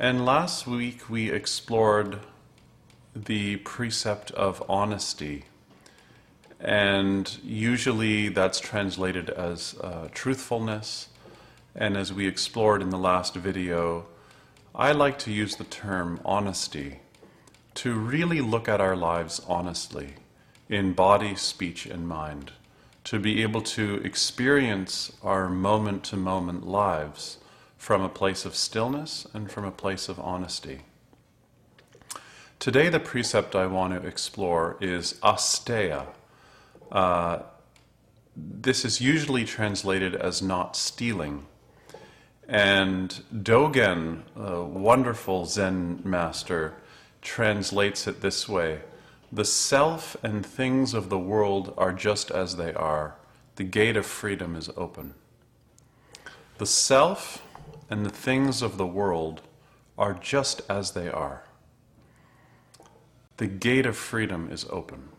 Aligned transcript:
And 0.00 0.24
last 0.24 0.64
week 0.64 1.10
we 1.10 1.28
explored 1.28 2.20
the 3.16 3.56
precept 3.56 4.30
of 4.30 4.62
honesty. 4.68 5.46
And 6.60 7.36
usually 7.42 8.28
that's 8.28 8.60
translated 8.60 9.28
as 9.28 9.74
uh, 9.80 10.06
truthfulness. 10.14 11.08
And 11.74 11.96
as 11.96 12.12
we 12.12 12.28
explored 12.28 12.80
in 12.80 12.90
the 12.90 12.96
last 12.96 13.34
video, 13.34 14.06
I 14.72 14.92
like 14.92 15.18
to 15.20 15.32
use 15.32 15.56
the 15.56 15.64
term 15.64 16.20
honesty 16.24 17.00
to 17.74 17.92
really 17.92 18.40
look 18.40 18.68
at 18.68 18.80
our 18.80 18.94
lives 18.94 19.40
honestly 19.48 20.14
in 20.68 20.92
body, 20.92 21.34
speech, 21.34 21.86
and 21.86 22.06
mind, 22.06 22.52
to 23.02 23.18
be 23.18 23.42
able 23.42 23.62
to 23.62 23.96
experience 24.04 25.10
our 25.24 25.48
moment 25.48 26.04
to 26.04 26.16
moment 26.16 26.68
lives 26.68 27.38
from 27.78 28.02
a 28.02 28.08
place 28.08 28.44
of 28.44 28.54
stillness 28.54 29.26
and 29.32 29.50
from 29.50 29.64
a 29.64 29.70
place 29.70 30.08
of 30.08 30.18
honesty. 30.18 30.82
Today, 32.58 32.88
the 32.88 33.00
precept 33.00 33.54
I 33.54 33.66
want 33.66 33.94
to 33.94 34.06
explore 34.06 34.76
is 34.80 35.14
asteya. 35.22 36.06
Uh, 36.90 37.38
this 38.36 38.84
is 38.84 39.00
usually 39.00 39.44
translated 39.44 40.16
as 40.16 40.42
not 40.42 40.76
stealing. 40.76 41.46
And 42.48 43.22
Dogen, 43.32 44.22
a 44.34 44.64
wonderful 44.64 45.46
Zen 45.46 46.00
master, 46.04 46.74
translates 47.22 48.06
it 48.06 48.22
this 48.22 48.48
way 48.48 48.80
The 49.30 49.44
self 49.44 50.16
and 50.24 50.44
things 50.44 50.94
of 50.94 51.10
the 51.10 51.18
world 51.18 51.74
are 51.76 51.92
just 51.92 52.30
as 52.30 52.56
they 52.56 52.74
are. 52.74 53.14
The 53.56 53.64
gate 53.64 53.96
of 53.96 54.06
freedom 54.06 54.56
is 54.56 54.70
open. 54.76 55.14
The 56.58 56.66
self 56.66 57.42
and 57.90 58.04
the 58.04 58.10
things 58.10 58.62
of 58.62 58.76
the 58.76 58.86
world 58.86 59.42
are 59.96 60.14
just 60.14 60.62
as 60.68 60.92
they 60.92 61.08
are. 61.08 61.44
The 63.38 63.46
gate 63.46 63.86
of 63.86 63.96
freedom 63.96 64.48
is 64.50 64.66
open. 64.70 65.10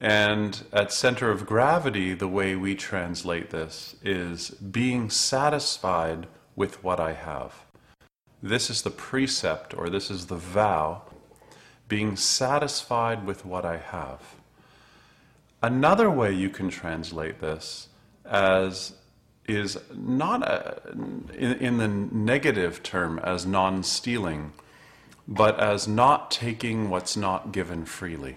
And 0.00 0.64
at 0.72 0.92
center 0.92 1.30
of 1.30 1.44
gravity, 1.44 2.14
the 2.14 2.28
way 2.28 2.56
we 2.56 2.74
translate 2.74 3.50
this 3.50 3.96
is 4.02 4.50
being 4.50 5.10
satisfied 5.10 6.26
with 6.56 6.82
what 6.82 6.98
I 6.98 7.12
have. 7.12 7.66
This 8.42 8.70
is 8.70 8.80
the 8.80 8.90
precept, 8.90 9.74
or 9.74 9.90
this 9.90 10.10
is 10.10 10.26
the 10.26 10.36
vow, 10.36 11.02
being 11.86 12.16
satisfied 12.16 13.26
with 13.26 13.44
what 13.44 13.66
I 13.66 13.76
have. 13.76 14.36
Another 15.62 16.10
way 16.10 16.32
you 16.32 16.48
can 16.48 16.70
translate 16.70 17.40
this 17.40 17.88
as 18.24 18.94
is 19.46 19.78
not 19.94 20.42
a, 20.42 20.80
in, 20.92 21.54
in 21.54 21.76
the 21.78 21.88
negative 21.88 22.82
term 22.82 23.18
as 23.20 23.46
non 23.46 23.82
stealing, 23.82 24.52
but 25.26 25.58
as 25.58 25.88
not 25.88 26.30
taking 26.30 26.90
what's 26.90 27.16
not 27.16 27.52
given 27.52 27.84
freely. 27.84 28.36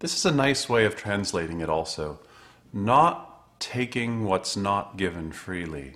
This 0.00 0.16
is 0.16 0.24
a 0.24 0.32
nice 0.32 0.68
way 0.68 0.84
of 0.84 0.96
translating 0.96 1.60
it 1.60 1.68
also. 1.68 2.20
Not 2.72 3.58
taking 3.60 4.24
what's 4.24 4.56
not 4.56 4.96
given 4.96 5.32
freely. 5.32 5.94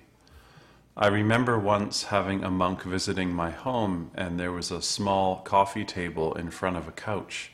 I 0.95 1.07
remember 1.07 1.57
once 1.57 2.03
having 2.03 2.43
a 2.43 2.51
monk 2.51 2.83
visiting 2.83 3.33
my 3.33 3.49
home, 3.49 4.11
and 4.13 4.39
there 4.39 4.51
was 4.51 4.69
a 4.69 4.81
small 4.81 5.37
coffee 5.37 5.85
table 5.85 6.33
in 6.35 6.51
front 6.51 6.77
of 6.77 6.87
a 6.87 6.91
couch, 6.91 7.51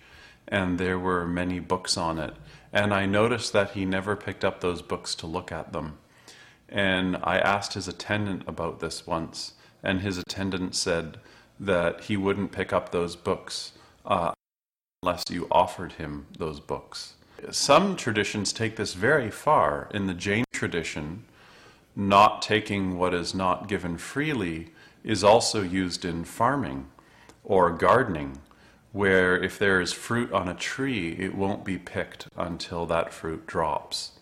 and 0.48 0.78
there 0.78 1.00
were 1.00 1.26
many 1.26 1.60
books 1.60 1.96
on 1.96 2.20
it. 2.20 2.34
And 2.72 2.94
I 2.94 3.06
noticed 3.06 3.54
that 3.54 3.72
he 3.72 3.86
never 3.86 4.16
picked 4.16 4.46
up 4.46 4.62
those 4.62 4.82
books 4.82 5.16
to 5.16 5.28
look 5.28 5.52
at 5.52 5.74
them. 5.74 5.98
And 6.68 7.18
I 7.24 7.40
asked 7.40 7.74
his 7.74 7.88
attendant 7.88 8.44
about 8.48 8.80
this 8.80 9.08
once, 9.08 9.54
and 9.82 10.02
his 10.02 10.18
attendant 10.18 10.76
said 10.76 11.18
that 11.60 12.02
he 12.02 12.16
wouldn't 12.16 12.52
pick 12.52 12.72
up 12.72 12.92
those 12.92 13.16
books 13.16 13.72
uh, 14.06 14.34
unless 15.02 15.24
you 15.30 15.48
offered 15.50 15.94
him 15.94 16.28
those 16.38 16.60
books. 16.60 17.16
Some 17.52 17.96
traditions 17.96 18.54
take 18.54 18.76
this 18.76 18.94
very 18.94 19.32
far. 19.32 19.90
In 19.94 20.08
the 20.08 20.14
Jain 20.14 20.46
tradition, 20.52 21.24
not 21.96 22.42
taking 22.42 22.98
what 22.98 23.14
is 23.14 23.34
not 23.34 23.68
given 23.68 23.98
freely 23.98 24.72
is 25.04 25.24
also 25.24 25.62
used 25.62 26.06
in 26.06 26.24
farming 26.24 26.88
or 27.44 27.72
gardening, 27.72 28.38
where 28.92 29.42
if 29.42 29.60
there 29.60 29.80
is 29.80 29.94
fruit 29.94 30.32
on 30.32 30.48
a 30.48 30.54
tree, 30.54 31.16
it 31.20 31.36
won't 31.36 31.64
be 31.64 31.78
picked 31.78 32.28
until 32.38 32.86
that 32.88 33.14
fruit 33.14 33.46
drops 33.46 34.14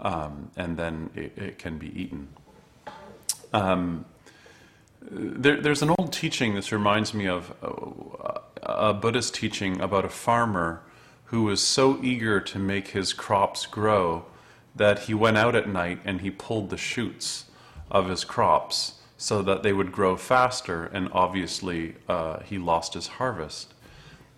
um, 0.00 0.50
and 0.56 0.76
then 0.76 1.10
it, 1.14 1.32
it, 1.36 1.58
can 1.58 1.78
be 1.78 1.88
eaten. 2.00 2.28
Um, 3.52 4.04
there, 5.00 5.60
there's 5.60 5.82
an 5.82 5.90
old 5.98 6.12
teaching 6.12 6.54
this 6.54 6.72
reminds 6.72 7.14
me 7.14 7.26
of 7.26 7.52
a, 7.62 8.90
a 8.90 8.94
Buddhist 8.94 9.34
teaching 9.34 9.80
about 9.80 10.04
a 10.04 10.08
farmer 10.08 10.82
who 11.26 11.44
was 11.44 11.62
so 11.62 12.02
eager 12.02 12.40
to 12.40 12.58
make 12.58 12.88
his 12.88 13.12
crops 13.12 13.66
grow 13.66 14.24
that 14.74 15.00
he 15.00 15.14
went 15.14 15.36
out 15.36 15.54
at 15.54 15.68
night 15.68 16.00
and 16.04 16.20
he 16.20 16.30
pulled 16.30 16.70
the 16.70 16.76
shoots 16.76 17.46
of 17.90 18.08
his 18.08 18.24
crops 18.24 18.94
so 19.16 19.42
that 19.42 19.64
they 19.64 19.72
would 19.72 19.90
grow 19.90 20.16
faster, 20.16 20.84
and 20.84 21.08
obviously 21.12 21.96
uh, 22.08 22.38
he 22.44 22.56
lost 22.56 22.94
his 22.94 23.08
harvest. 23.08 23.74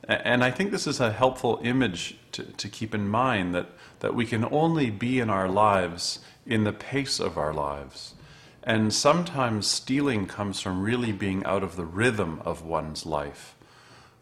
And 0.05 0.43
I 0.43 0.51
think 0.51 0.71
this 0.71 0.87
is 0.87 1.01
a 1.01 1.13
helpful 1.13 1.61
image 1.63 2.17
to, 2.33 2.45
to 2.45 2.69
keep 2.69 2.95
in 2.95 3.09
mind 3.09 3.55
that, 3.55 3.69
that 4.01 4.15
we 4.15 4.25
can 4.25 4.45
only 4.51 4.91
be 4.91 5.21
in 5.21 5.31
our 5.31 5.49
lives 5.49 6.21
in 6.47 6.65
the 6.65 6.73
pace 6.73 7.21
of 7.21 7.37
our 7.37 7.53
lives. 7.53 8.15
And 8.63 8.93
sometimes 8.93 9.67
stealing 9.67 10.27
comes 10.27 10.61
from 10.61 10.83
really 10.83 11.13
being 11.13 11.45
out 11.45 11.63
of 11.63 11.77
the 11.77 11.85
rhythm 11.85 12.41
of 12.45 12.63
one's 12.63 13.07
life, 13.07 13.55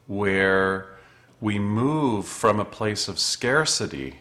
where 0.07 0.99
we 1.41 1.59
move 1.59 2.27
from 2.27 2.59
a 2.59 2.65
place 2.65 3.09
of 3.09 3.19
scarcity 3.19 4.19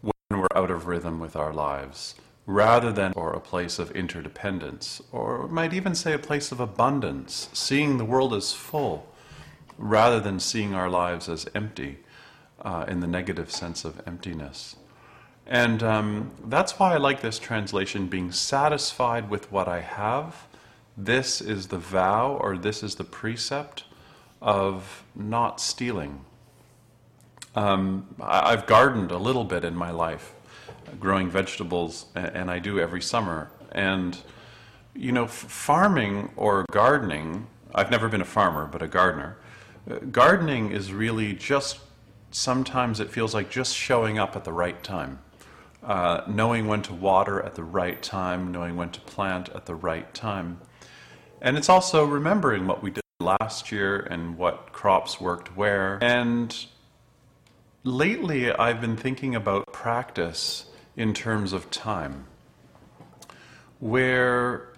when 0.00 0.40
we're 0.40 0.46
out 0.54 0.70
of 0.70 0.86
rhythm 0.86 1.20
with 1.20 1.36
our 1.36 1.52
lives, 1.52 2.14
rather 2.46 2.92
than 2.92 3.12
or 3.14 3.32
a 3.32 3.40
place 3.40 3.78
of 3.78 3.90
interdependence, 3.92 5.00
or 5.12 5.46
might 5.48 5.72
even 5.72 5.94
say 5.94 6.12
a 6.12 6.18
place 6.18 6.52
of 6.52 6.60
abundance, 6.60 7.48
seeing 7.52 7.98
the 7.98 8.04
world 8.04 8.34
as 8.34 8.52
full 8.52 9.09
rather 9.80 10.20
than 10.20 10.38
seeing 10.38 10.74
our 10.74 10.90
lives 10.90 11.28
as 11.28 11.48
empty 11.54 11.98
uh, 12.60 12.84
in 12.86 13.00
the 13.00 13.06
negative 13.06 13.50
sense 13.50 13.84
of 13.84 14.00
emptiness. 14.06 14.76
And 15.46 15.82
um, 15.82 16.30
that's 16.44 16.78
why 16.78 16.94
I 16.94 16.98
like 16.98 17.22
this 17.22 17.38
translation 17.38 18.06
being 18.06 18.30
satisfied 18.30 19.30
with 19.30 19.50
what 19.50 19.66
I 19.66 19.80
have. 19.80 20.46
This 20.96 21.40
is 21.40 21.68
the 21.68 21.78
vow 21.78 22.36
or 22.40 22.58
this 22.58 22.82
is 22.82 22.96
the 22.96 23.04
precept 23.04 23.84
of 24.42 25.02
not 25.16 25.60
stealing. 25.60 26.24
Um, 27.56 28.06
I've 28.20 28.66
gardened 28.66 29.10
a 29.10 29.18
little 29.18 29.44
bit 29.44 29.64
in 29.64 29.74
my 29.74 29.90
life, 29.90 30.34
growing 31.00 31.30
vegetables, 31.30 32.06
and 32.14 32.50
I 32.50 32.58
do 32.58 32.78
every 32.78 33.00
summer. 33.00 33.50
And, 33.72 34.18
you 34.94 35.10
know, 35.10 35.26
farming 35.26 36.32
or 36.36 36.66
gardening, 36.70 37.46
I've 37.74 37.90
never 37.90 38.08
been 38.08 38.20
a 38.20 38.26
farmer, 38.26 38.66
but 38.66 38.82
a 38.82 38.86
gardener 38.86 39.36
gardening 40.10 40.72
is 40.72 40.92
really 40.92 41.32
just 41.32 41.78
sometimes 42.30 43.00
it 43.00 43.10
feels 43.10 43.34
like 43.34 43.50
just 43.50 43.74
showing 43.76 44.18
up 44.18 44.36
at 44.36 44.44
the 44.44 44.52
right 44.52 44.82
time. 44.82 45.18
uh, 45.82 46.22
knowing 46.26 46.66
when 46.66 46.82
to 46.82 46.94
water 46.94 47.40
at 47.42 47.54
the 47.54 47.64
right 47.64 48.02
time, 48.02 48.52
knowing 48.52 48.76
when 48.76 48.90
to 48.90 49.00
plant 49.00 49.48
at 49.50 49.66
the 49.66 49.74
right 49.74 50.12
time. 50.14 50.60
And 51.40 51.56
it's 51.56 51.68
also 51.68 52.04
remembering 52.04 52.66
what 52.66 52.82
we 52.82 52.90
did 52.90 53.02
last 53.18 53.72
year 53.72 53.98
and 53.98 54.36
what 54.36 54.72
crops 54.72 55.20
worked 55.20 55.56
where. 55.56 55.98
And 56.02 56.54
lately, 57.84 58.52
I've 58.52 58.80
been 58.80 58.96
thinking 58.96 59.34
about 59.34 59.66
practice 59.72 60.66
in 60.96 61.14
terms 61.14 61.52
of 61.52 61.70
time, 61.70 62.26
where 63.78 64.68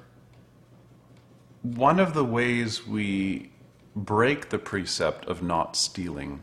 one 1.63 1.99
of 1.99 2.15
the 2.15 2.25
ways 2.25 2.87
we 2.87 3.51
break 3.95 4.49
the 4.49 4.59
precept 4.59 5.27
of 5.27 5.43
not 5.43 5.77
stealing 5.77 6.43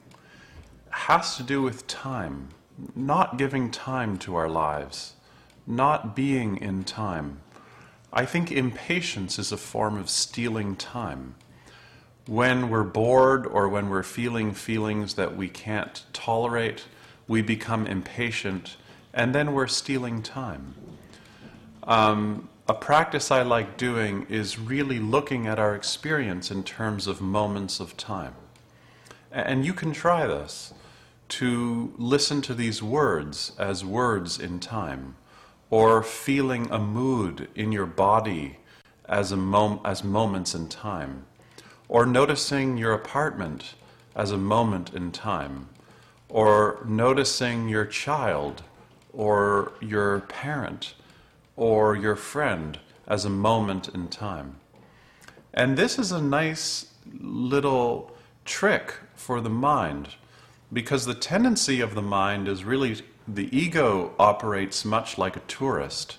has 0.92 1.38
to 1.38 1.44
do 1.44 1.62
with 1.62 1.88
time, 1.88 2.50
not 2.96 3.38
giving 3.38 3.72
time 3.72 4.18
to 4.20 4.36
our 4.36 4.50
lives, 4.50 5.14
not 5.68 6.16
being 6.16 6.58
in 6.58 6.84
time. 6.84 7.40
I 8.12 8.26
think 8.26 8.52
impatience 8.52 9.38
is 9.38 9.52
a 9.52 9.58
form 9.58 9.98
of 9.98 10.10
stealing 10.10 10.76
time. 10.76 11.36
When 12.26 12.70
we're 12.70 12.84
bored 12.84 13.46
or 13.46 13.70
when 13.70 13.90
we're 13.90 14.04
feeling 14.04 14.54
feelings 14.54 15.16
that 15.16 15.36
we 15.36 15.48
can't 15.48 16.04
tolerate, 16.14 16.86
we 17.28 17.42
become 17.42 17.86
impatient 17.86 18.78
and 19.14 19.34
then 19.34 19.54
we're 19.54 19.68
stealing 19.68 20.22
time. 20.22 20.76
Um, 21.84 22.49
a 22.70 22.74
practice 22.76 23.32
I 23.32 23.42
like 23.42 23.78
doing 23.78 24.28
is 24.30 24.60
really 24.60 25.00
looking 25.00 25.48
at 25.48 25.58
our 25.58 25.74
experience 25.74 26.52
in 26.52 26.64
terms 26.64 27.08
of 27.08 27.20
moments 27.20 27.80
of 27.80 27.98
time. 27.98 28.36
And 29.32 29.66
you 29.66 29.74
can 29.74 29.92
try 29.92 30.28
this 30.28 30.72
to 31.30 31.92
listen 31.98 32.44
to 32.44 32.54
these 32.54 32.84
words 32.84 33.54
as 33.58 33.84
words 33.84 34.40
in 34.40 34.60
time, 34.60 35.16
or 35.72 36.04
feeling 36.04 36.70
a 36.70 36.78
mood 36.78 37.48
in 37.56 37.72
your 37.72 37.88
body 37.88 38.58
as, 39.06 39.32
a 39.32 39.38
mom- 39.38 39.80
as 39.84 40.04
moments 40.04 40.54
in 40.54 40.68
time, 40.68 41.26
or 41.88 42.06
noticing 42.06 42.78
your 42.78 42.94
apartment 42.94 43.74
as 44.16 44.30
a 44.30 44.38
moment 44.38 44.94
in 44.94 45.12
time, 45.12 45.70
or 46.30 46.86
noticing 46.86 47.68
your 47.68 47.86
child 47.86 48.62
or 49.12 49.74
your 49.82 50.20
parent 50.20 50.94
or 51.60 51.94
your 51.94 52.16
friend 52.16 52.80
as 53.06 53.26
a 53.26 53.30
moment 53.30 53.90
in 53.90 54.08
time. 54.08 54.56
And 55.54 55.78
this 55.78 56.00
is 56.00 56.10
a 56.10 56.22
nice 56.22 56.94
little 57.20 58.16
trick 58.46 58.94
for 59.14 59.42
the 59.42 59.50
mind 59.50 60.16
because 60.72 61.06
the 61.06 61.14
tendency 61.14 61.82
of 61.82 61.96
the 61.96 62.02
mind 62.02 62.48
is 62.48 62.64
really 62.64 63.02
the 63.28 63.56
ego 63.56 64.14
operates 64.18 64.86
much 64.86 65.18
like 65.18 65.36
a 65.36 65.42
tourist, 65.42 66.18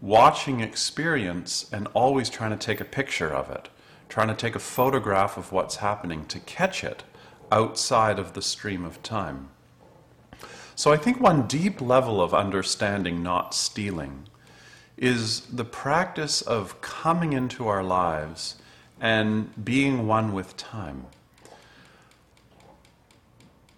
watching 0.00 0.60
experience 0.60 1.68
and 1.72 1.88
always 1.88 2.30
trying 2.30 2.56
to 2.56 2.66
take 2.66 2.80
a 2.80 2.84
picture 2.84 3.34
of 3.34 3.50
it, 3.50 3.68
trying 4.08 4.28
to 4.28 4.34
take 4.34 4.54
a 4.54 4.60
photograph 4.60 5.36
of 5.36 5.50
what's 5.50 5.76
happening 5.76 6.24
to 6.26 6.38
catch 6.38 6.84
it 6.84 7.02
outside 7.50 8.20
of 8.20 8.34
the 8.34 8.42
stream 8.42 8.84
of 8.84 9.02
time. 9.02 9.48
So 10.76 10.92
I 10.92 10.96
think 10.96 11.20
one 11.20 11.48
deep 11.48 11.80
level 11.80 12.22
of 12.22 12.32
understanding 12.32 13.24
not 13.24 13.54
stealing 13.54 14.28
is 14.98 15.42
the 15.42 15.64
practice 15.64 16.42
of 16.42 16.80
coming 16.80 17.32
into 17.32 17.68
our 17.68 17.84
lives 17.84 18.56
and 19.00 19.64
being 19.64 20.06
one 20.06 20.32
with 20.32 20.56
time. 20.56 21.06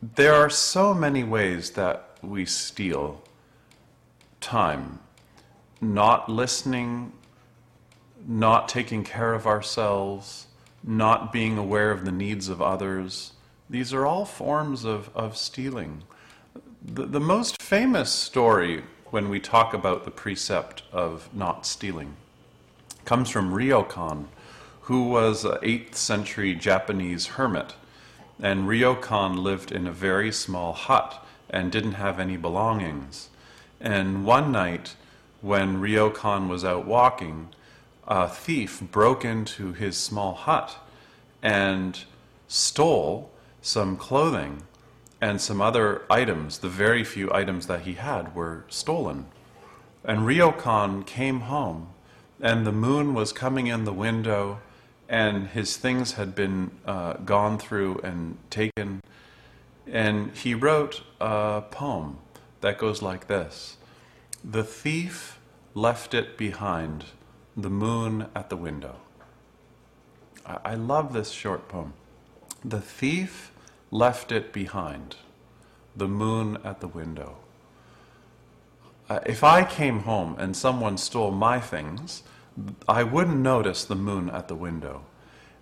There 0.02 0.34
are 0.34 0.48
so 0.48 0.94
many 0.94 1.22
ways 1.22 1.72
that 1.72 2.16
we 2.22 2.46
steal 2.46 3.22
time. 4.40 5.00
Not 5.82 6.30
listening, 6.30 7.12
not 8.26 8.68
taking 8.68 9.04
care 9.04 9.34
of 9.34 9.46
ourselves, 9.46 10.46
not 10.82 11.32
being 11.32 11.58
aware 11.58 11.90
of 11.90 12.06
the 12.06 12.12
needs 12.12 12.48
of 12.48 12.62
others. 12.62 13.32
These 13.68 13.92
are 13.92 14.06
all 14.06 14.24
forms 14.24 14.84
of, 14.84 15.10
of 15.14 15.36
stealing. 15.36 16.02
The, 16.82 17.04
the 17.04 17.20
most 17.20 17.60
famous 17.60 18.10
story 18.10 18.84
when 19.10 19.28
we 19.28 19.40
talk 19.40 19.74
about 19.74 20.04
the 20.04 20.10
precept 20.10 20.82
of 20.92 21.28
not 21.34 21.66
stealing 21.66 22.16
comes 23.04 23.30
from 23.30 23.52
Ryokan, 23.52 24.26
who 24.82 25.08
was 25.08 25.44
an 25.44 25.58
8th 25.62 25.94
century 25.94 26.54
Japanese 26.54 27.26
hermit 27.26 27.74
and 28.42 28.68
Ryokan 28.68 29.38
lived 29.38 29.70
in 29.72 29.86
a 29.86 29.92
very 29.92 30.32
small 30.32 30.72
hut 30.72 31.24
and 31.48 31.70
didn't 31.70 31.92
have 31.92 32.18
any 32.18 32.36
belongings. 32.36 33.28
And 33.80 34.24
one 34.24 34.52
night, 34.52 34.94
when 35.40 35.80
Ryokan 35.80 36.48
was 36.48 36.64
out 36.64 36.86
walking, 36.86 37.48
a 38.06 38.28
thief 38.28 38.80
broke 38.80 39.24
into 39.24 39.72
his 39.72 39.96
small 39.96 40.34
hut 40.34 40.78
and 41.42 41.98
stole 42.48 43.30
some 43.62 43.96
clothing 43.96 44.62
and 45.20 45.40
some 45.40 45.60
other 45.60 46.02
items. 46.08 46.58
The 46.58 46.68
very 46.68 47.04
few 47.04 47.32
items 47.32 47.66
that 47.66 47.82
he 47.82 47.94
had 47.94 48.34
were 48.34 48.64
stolen. 48.68 49.26
And 50.04 50.20
Ryokan 50.20 51.04
came 51.06 51.40
home, 51.40 51.88
and 52.40 52.66
the 52.66 52.72
moon 52.72 53.14
was 53.14 53.32
coming 53.32 53.66
in 53.66 53.84
the 53.84 53.92
window 53.92 54.60
and 55.10 55.48
his 55.48 55.76
things 55.76 56.12
had 56.12 56.36
been 56.36 56.70
uh, 56.86 57.14
gone 57.14 57.58
through 57.58 57.98
and 58.04 58.38
taken. 58.48 59.02
And 59.86 60.30
he 60.36 60.54
wrote 60.54 61.02
a 61.20 61.64
poem 61.68 62.18
that 62.60 62.78
goes 62.78 63.02
like 63.02 63.26
this 63.26 63.76
The 64.44 64.62
thief 64.62 65.40
left 65.74 66.14
it 66.14 66.38
behind, 66.38 67.06
the 67.56 67.68
moon 67.68 68.28
at 68.36 68.50
the 68.50 68.56
window. 68.56 68.96
I, 70.46 70.58
I 70.64 70.74
love 70.76 71.12
this 71.12 71.30
short 71.30 71.68
poem. 71.68 71.92
The 72.64 72.80
thief 72.80 73.49
left 73.90 74.30
it 74.30 74.52
behind, 74.52 75.16
the 75.96 76.08
moon 76.08 76.58
at 76.64 76.80
the 76.80 76.88
window. 76.88 77.36
Uh, 79.08 79.18
if 79.26 79.42
I 79.42 79.64
came 79.64 80.00
home 80.00 80.36
and 80.38 80.56
someone 80.56 80.96
stole 80.96 81.32
my 81.32 81.58
things, 81.58 82.22
I 82.88 83.02
wouldn't 83.02 83.38
notice 83.38 83.84
the 83.84 83.96
moon 83.96 84.30
at 84.30 84.48
the 84.48 84.54
window. 84.54 85.02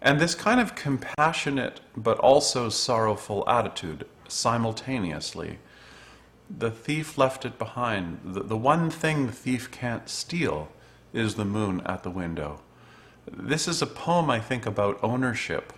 And 0.02 0.20
this 0.20 0.34
kind 0.34 0.60
of 0.60 0.74
compassionate 0.74 1.80
but 1.96 2.18
also 2.18 2.68
sorrowful 2.68 3.48
attitude 3.48 4.06
simultaneously. 4.28 5.58
The 6.50 6.70
thief 6.70 7.18
left 7.18 7.44
it 7.44 7.58
behind. 7.58 8.20
The, 8.24 8.42
the 8.42 8.56
one 8.56 8.90
thing 8.90 9.26
the 9.26 9.32
thief 9.32 9.70
can't 9.70 10.08
steal 10.08 10.68
is 11.12 11.34
the 11.34 11.44
moon 11.44 11.80
at 11.86 12.02
the 12.02 12.10
window. 12.10 12.60
This 13.30 13.66
is 13.66 13.82
a 13.82 13.86
poem, 13.86 14.30
I 14.30 14.40
think, 14.40 14.66
about 14.66 14.98
ownership. 15.02 15.72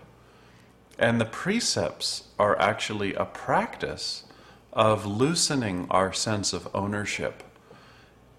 And 1.00 1.20
the 1.20 1.24
precepts 1.24 2.28
are 2.38 2.56
actually 2.60 3.14
a 3.14 3.24
practice 3.24 4.24
of 4.72 5.04
loosening 5.04 5.88
our 5.90 6.12
sense 6.12 6.52
of 6.52 6.68
ownership 6.72 7.42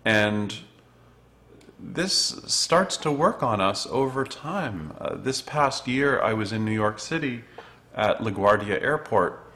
and 0.06 0.56
this 1.80 2.41
starts 2.46 2.98
to 2.98 3.12
work 3.12 3.41
on 3.41 3.60
us 3.60 3.88
over 3.88 4.24
time. 4.24 4.94
Uh, 5.00 5.15
this 5.15 5.41
past 5.41 5.88
year, 5.88 6.22
I 6.22 6.34
was 6.34 6.51
in 6.51 6.63
New 6.63 6.74
York 6.74 7.00
City 7.00 7.44
at 7.96 8.20
LaGuardia 8.20 8.82
Airport, 8.82 9.51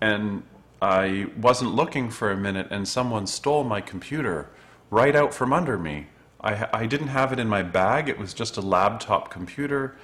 and 0.00 0.42
I 0.82 1.26
wasn't 1.36 1.74
looking 1.74 2.10
for 2.10 2.30
a 2.30 2.36
minute, 2.36 2.68
and 2.70 2.86
someone 2.86 3.26
stole 3.26 3.64
my 3.64 3.80
computer 3.80 4.50
right 4.90 5.14
out 5.14 5.32
from 5.32 5.52
under 5.52 5.78
me. 5.78 6.08
I, 6.40 6.68
I 6.72 6.86
didn't 6.86 7.08
have 7.08 7.32
it 7.32 7.38
in 7.38 7.48
my 7.48 7.62
bag, 7.62 8.08
it 8.08 8.18
was 8.18 8.34
just 8.34 8.56
a 8.56 8.60
laptop 8.60 9.30
computer 9.30 9.96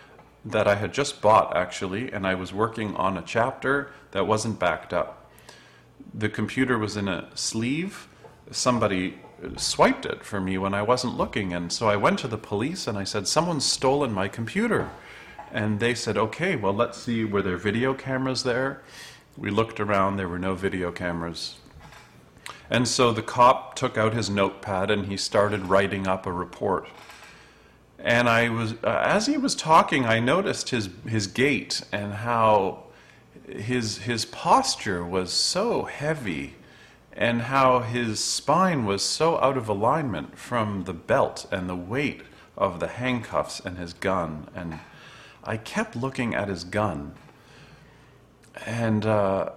that 0.45 0.69
I 0.69 0.75
had 0.75 0.93
just 0.93 1.23
bought, 1.23 1.57
actually, 1.57 2.13
and 2.13 2.27
I 2.27 2.35
was 2.35 2.53
working 2.53 2.95
on 2.97 3.17
a 3.17 3.23
chapter 3.23 3.91
that 4.11 4.27
wasn't 4.27 4.59
backed 4.59 4.93
up. 4.93 5.31
The 6.13 6.29
computer 6.29 6.79
was 6.79 6.97
in 6.97 7.09
a 7.09 7.29
sleeve. 7.35 8.09
Somebody 8.51 9.19
swiped 9.57 10.07
it 10.07 10.25
for 10.25 10.41
me 10.41 10.59
when 10.59 10.75
I 10.75 10.83
wasn't 10.83 11.17
looking. 11.17 11.53
And 11.53 11.73
so 11.73 11.89
I 11.89 11.97
went 11.97 12.19
to 12.21 12.29
the 12.29 12.39
police 12.39 12.87
and 12.87 12.99
I 12.99 13.05
said, 13.05 13.27
Someone's 13.27 13.65
stolen 13.65 14.13
my 14.13 14.29
computer. 14.29 14.91
And 15.53 15.81
they 15.81 15.95
said, 15.95 16.17
Okay, 16.17 16.57
well, 16.57 16.75
let's 16.75 16.99
see, 16.99 17.25
were 17.25 17.43
there 17.43 17.57
video 17.57 17.95
cameras 17.95 18.43
there? 18.43 18.83
We 19.37 19.51
looked 19.51 19.81
around, 19.81 20.17
there 20.17 20.29
were 20.29 20.39
no 20.39 20.55
video 20.55 20.93
cameras. 20.93 21.57
And 22.71 22.89
so 22.89 23.13
the 23.13 23.23
cop 23.23 23.75
took 23.75 23.99
out 23.99 24.15
his 24.15 24.31
notepad 24.31 24.91
and 24.91 25.07
he 25.07 25.17
started 25.17 25.67
writing 25.67 26.07
up 26.07 26.27
a 26.27 26.33
report. 26.33 26.89
And 28.05 28.29
I 28.29 28.51
was, 28.51 28.75
uh, 28.85 29.03
as 29.03 29.27
he 29.27 29.39
was 29.39 29.55
talking, 29.55 30.05
I 30.05 30.21
noticed 30.21 30.69
his, 30.69 30.91
his 31.09 31.27
gait 31.27 31.81
and 31.91 32.13
how 32.13 32.85
his, 33.49 33.99
his 33.99 34.27
posture 34.27 35.03
was 35.03 35.33
so 35.33 35.85
heavy 35.85 36.57
and 37.15 37.43
how 37.43 37.81
his 37.81 38.23
spine 38.23 38.85
was 38.85 39.03
so 39.03 39.39
out 39.39 39.57
of 39.57 39.71
alignment 39.71 40.37
from 40.37 40.85
the 40.85 40.93
belt 40.93 41.47
and 41.51 41.67
the 41.67 41.75
weight 41.75 42.21
of 42.59 42.79
the 42.79 42.89
handcuffs 42.89 43.59
and 43.59 43.79
his 43.79 43.95
gun. 43.95 44.49
And 44.55 44.81
I 45.43 45.57
kept 45.57 45.97
looking 45.97 46.35
at 46.35 46.49
his 46.49 46.65
gun. 46.65 47.15
And 48.67 49.07
uh, 49.07 49.51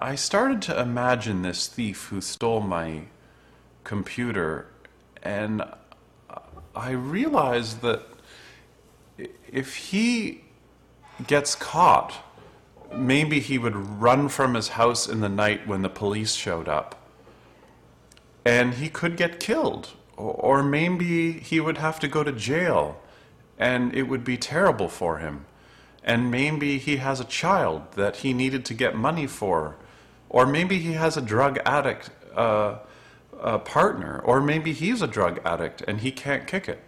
I 0.00 0.14
started 0.14 0.62
to 0.62 0.80
imagine 0.80 1.42
this 1.42 1.66
thief 1.66 2.06
who 2.06 2.22
stole 2.22 2.60
my 2.60 3.02
computer, 3.84 4.68
and 5.22 5.62
I 6.78 6.92
realized 6.92 7.82
that 7.82 8.02
if 9.50 9.74
he 9.74 10.44
gets 11.26 11.56
caught, 11.56 12.14
maybe 12.94 13.40
he 13.40 13.58
would 13.58 13.74
run 13.74 14.28
from 14.28 14.54
his 14.54 14.68
house 14.68 15.08
in 15.08 15.20
the 15.20 15.28
night 15.28 15.66
when 15.66 15.82
the 15.82 15.88
police 15.88 16.34
showed 16.34 16.68
up. 16.68 16.94
And 18.44 18.74
he 18.74 18.88
could 18.88 19.16
get 19.16 19.40
killed. 19.40 19.90
Or 20.16 20.62
maybe 20.62 21.32
he 21.32 21.58
would 21.58 21.78
have 21.78 21.98
to 22.00 22.08
go 22.08 22.22
to 22.22 22.32
jail 22.32 23.00
and 23.58 23.92
it 23.92 24.04
would 24.04 24.22
be 24.22 24.36
terrible 24.36 24.88
for 24.88 25.18
him. 25.18 25.46
And 26.04 26.30
maybe 26.30 26.78
he 26.78 26.98
has 26.98 27.18
a 27.18 27.24
child 27.24 27.92
that 27.92 28.18
he 28.18 28.32
needed 28.32 28.64
to 28.66 28.74
get 28.74 28.94
money 28.94 29.26
for. 29.26 29.74
Or 30.28 30.46
maybe 30.46 30.78
he 30.78 30.92
has 30.92 31.16
a 31.16 31.20
drug 31.20 31.58
addict 31.66 32.10
uh, 32.36 32.78
uh, 33.40 33.58
partner. 33.58 34.20
Or 34.24 34.40
maybe 34.40 34.72
he's 34.72 35.02
a 35.02 35.06
drug 35.06 35.40
addict 35.44 35.82
and 35.86 36.00
he 36.00 36.10
can't 36.10 36.46
kick 36.46 36.68
it. 36.68 36.80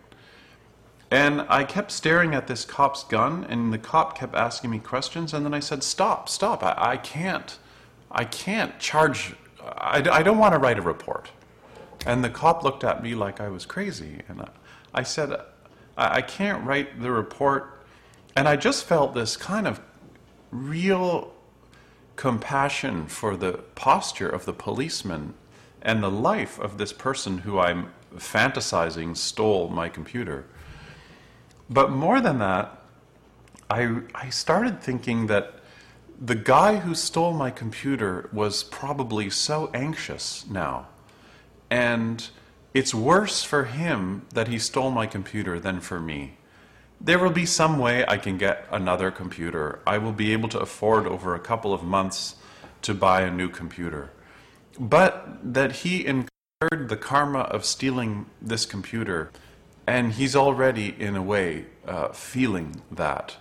And 1.10 1.42
I 1.48 1.64
kept 1.64 1.90
staring 1.90 2.34
at 2.34 2.46
this 2.46 2.64
cop's 2.64 3.02
gun, 3.02 3.44
and 3.48 3.72
the 3.72 3.78
cop 3.78 4.16
kept 4.16 4.36
asking 4.36 4.70
me 4.70 4.78
questions. 4.78 5.34
And 5.34 5.44
then 5.44 5.52
I 5.52 5.58
said, 5.58 5.82
Stop, 5.82 6.28
stop. 6.28 6.62
I, 6.62 6.74
I 6.78 6.96
can't. 6.98 7.58
I 8.12 8.24
can't 8.24 8.78
charge. 8.78 9.34
I, 9.60 10.04
I 10.10 10.22
don't 10.22 10.38
want 10.38 10.54
to 10.54 10.58
write 10.58 10.78
a 10.78 10.82
report. 10.82 11.30
And 12.06 12.22
the 12.24 12.30
cop 12.30 12.62
looked 12.62 12.84
at 12.84 13.02
me 13.02 13.14
like 13.14 13.40
I 13.40 13.48
was 13.48 13.66
crazy. 13.66 14.22
And 14.28 14.42
I, 14.42 14.48
I 14.94 15.02
said, 15.02 15.32
I, 15.96 16.18
I 16.18 16.22
can't 16.22 16.64
write 16.64 17.00
the 17.00 17.10
report. 17.10 17.84
And 18.36 18.46
I 18.46 18.54
just 18.54 18.84
felt 18.84 19.12
this 19.12 19.36
kind 19.36 19.66
of 19.66 19.80
real 20.52 21.34
compassion 22.14 23.06
for 23.06 23.36
the 23.36 23.52
posture 23.74 24.28
of 24.28 24.44
the 24.44 24.52
policeman 24.52 25.34
and 25.82 26.02
the 26.02 26.10
life 26.10 26.58
of 26.58 26.78
this 26.78 26.92
person 26.92 27.38
who 27.38 27.58
I'm 27.58 27.92
fantasizing 28.16 29.16
stole 29.16 29.68
my 29.68 29.88
computer. 29.88 30.44
But 31.68 31.90
more 31.90 32.20
than 32.20 32.38
that, 32.38 32.82
I, 33.70 34.00
I 34.14 34.30
started 34.30 34.82
thinking 34.82 35.28
that 35.28 35.54
the 36.20 36.34
guy 36.34 36.76
who 36.76 36.94
stole 36.94 37.32
my 37.32 37.50
computer 37.50 38.28
was 38.32 38.64
probably 38.64 39.30
so 39.30 39.70
anxious 39.72 40.44
now. 40.50 40.88
And 41.70 42.28
it's 42.74 42.92
worse 42.92 43.42
for 43.42 43.64
him 43.64 44.26
that 44.34 44.48
he 44.48 44.58
stole 44.58 44.90
my 44.90 45.06
computer 45.06 45.58
than 45.58 45.80
for 45.80 45.98
me. 46.00 46.36
There 47.00 47.18
will 47.18 47.30
be 47.30 47.46
some 47.46 47.78
way 47.78 48.04
I 48.06 48.18
can 48.18 48.36
get 48.36 48.66
another 48.70 49.10
computer. 49.10 49.80
I 49.86 49.98
will 49.98 50.12
be 50.12 50.32
able 50.32 50.48
to 50.50 50.58
afford 50.58 51.06
over 51.06 51.34
a 51.34 51.40
couple 51.40 51.72
of 51.72 51.82
months 51.82 52.34
to 52.82 52.92
buy 52.92 53.22
a 53.22 53.30
new 53.30 53.48
computer. 53.48 54.10
But 54.80 55.54
that 55.54 55.72
he 55.72 56.06
incurred 56.06 56.88
the 56.88 56.96
karma 56.96 57.40
of 57.40 57.64
stealing 57.64 58.26
this 58.40 58.64
computer 58.64 59.30
and 59.86 60.12
he's 60.12 60.36
already, 60.36 60.94
in 60.98 61.16
a 61.16 61.22
way, 61.22 61.66
uh, 61.86 62.08
feeling 62.08 62.80
that. 62.92 63.36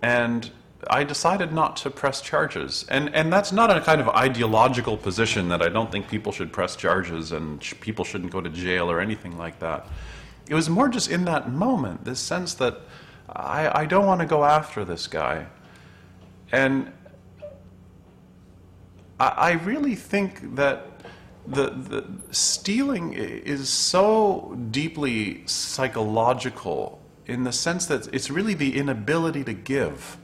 And 0.00 0.50
I 0.88 1.04
decided 1.04 1.52
not 1.52 1.76
to 1.78 1.90
press 1.90 2.20
charges. 2.22 2.86
And, 2.88 3.14
and 3.14 3.32
that's 3.32 3.52
not 3.52 3.70
a 3.74 3.80
kind 3.80 4.00
of 4.00 4.08
ideological 4.08 4.96
position 4.96 5.48
that 5.50 5.62
I 5.62 5.68
don't 5.68 5.92
think 5.92 6.08
people 6.08 6.32
should 6.32 6.52
press 6.52 6.74
charges 6.74 7.32
and 7.32 7.62
sh- 7.62 7.74
people 7.80 8.04
shouldn't 8.04 8.32
go 8.32 8.40
to 8.40 8.48
jail 8.50 8.90
or 8.90 8.98
anything 9.00 9.36
like 9.36 9.58
that. 9.60 9.86
It 10.48 10.54
was 10.54 10.68
more 10.68 10.88
just 10.88 11.10
in 11.10 11.26
that 11.26 11.50
moment, 11.50 12.04
this 12.04 12.18
sense 12.18 12.54
that 12.54 12.80
I, 13.28 13.82
I 13.82 13.86
don't 13.86 14.06
want 14.06 14.20
to 14.22 14.26
go 14.26 14.44
after 14.44 14.84
this 14.84 15.06
guy. 15.06 15.46
And 16.50 16.92
I, 19.22 19.28
I 19.28 19.52
really 19.52 19.94
think 19.94 20.56
that 20.56 20.88
the, 21.46 21.70
the 21.70 22.04
stealing 22.30 23.14
is 23.14 23.68
so 23.68 24.58
deeply 24.70 25.46
psychological 25.46 27.00
in 27.26 27.44
the 27.44 27.52
sense 27.52 27.86
that 27.86 28.12
it's 28.12 28.30
really 28.30 28.54
the 28.54 28.76
inability 28.76 29.44
to 29.44 29.52
give. 29.52 30.18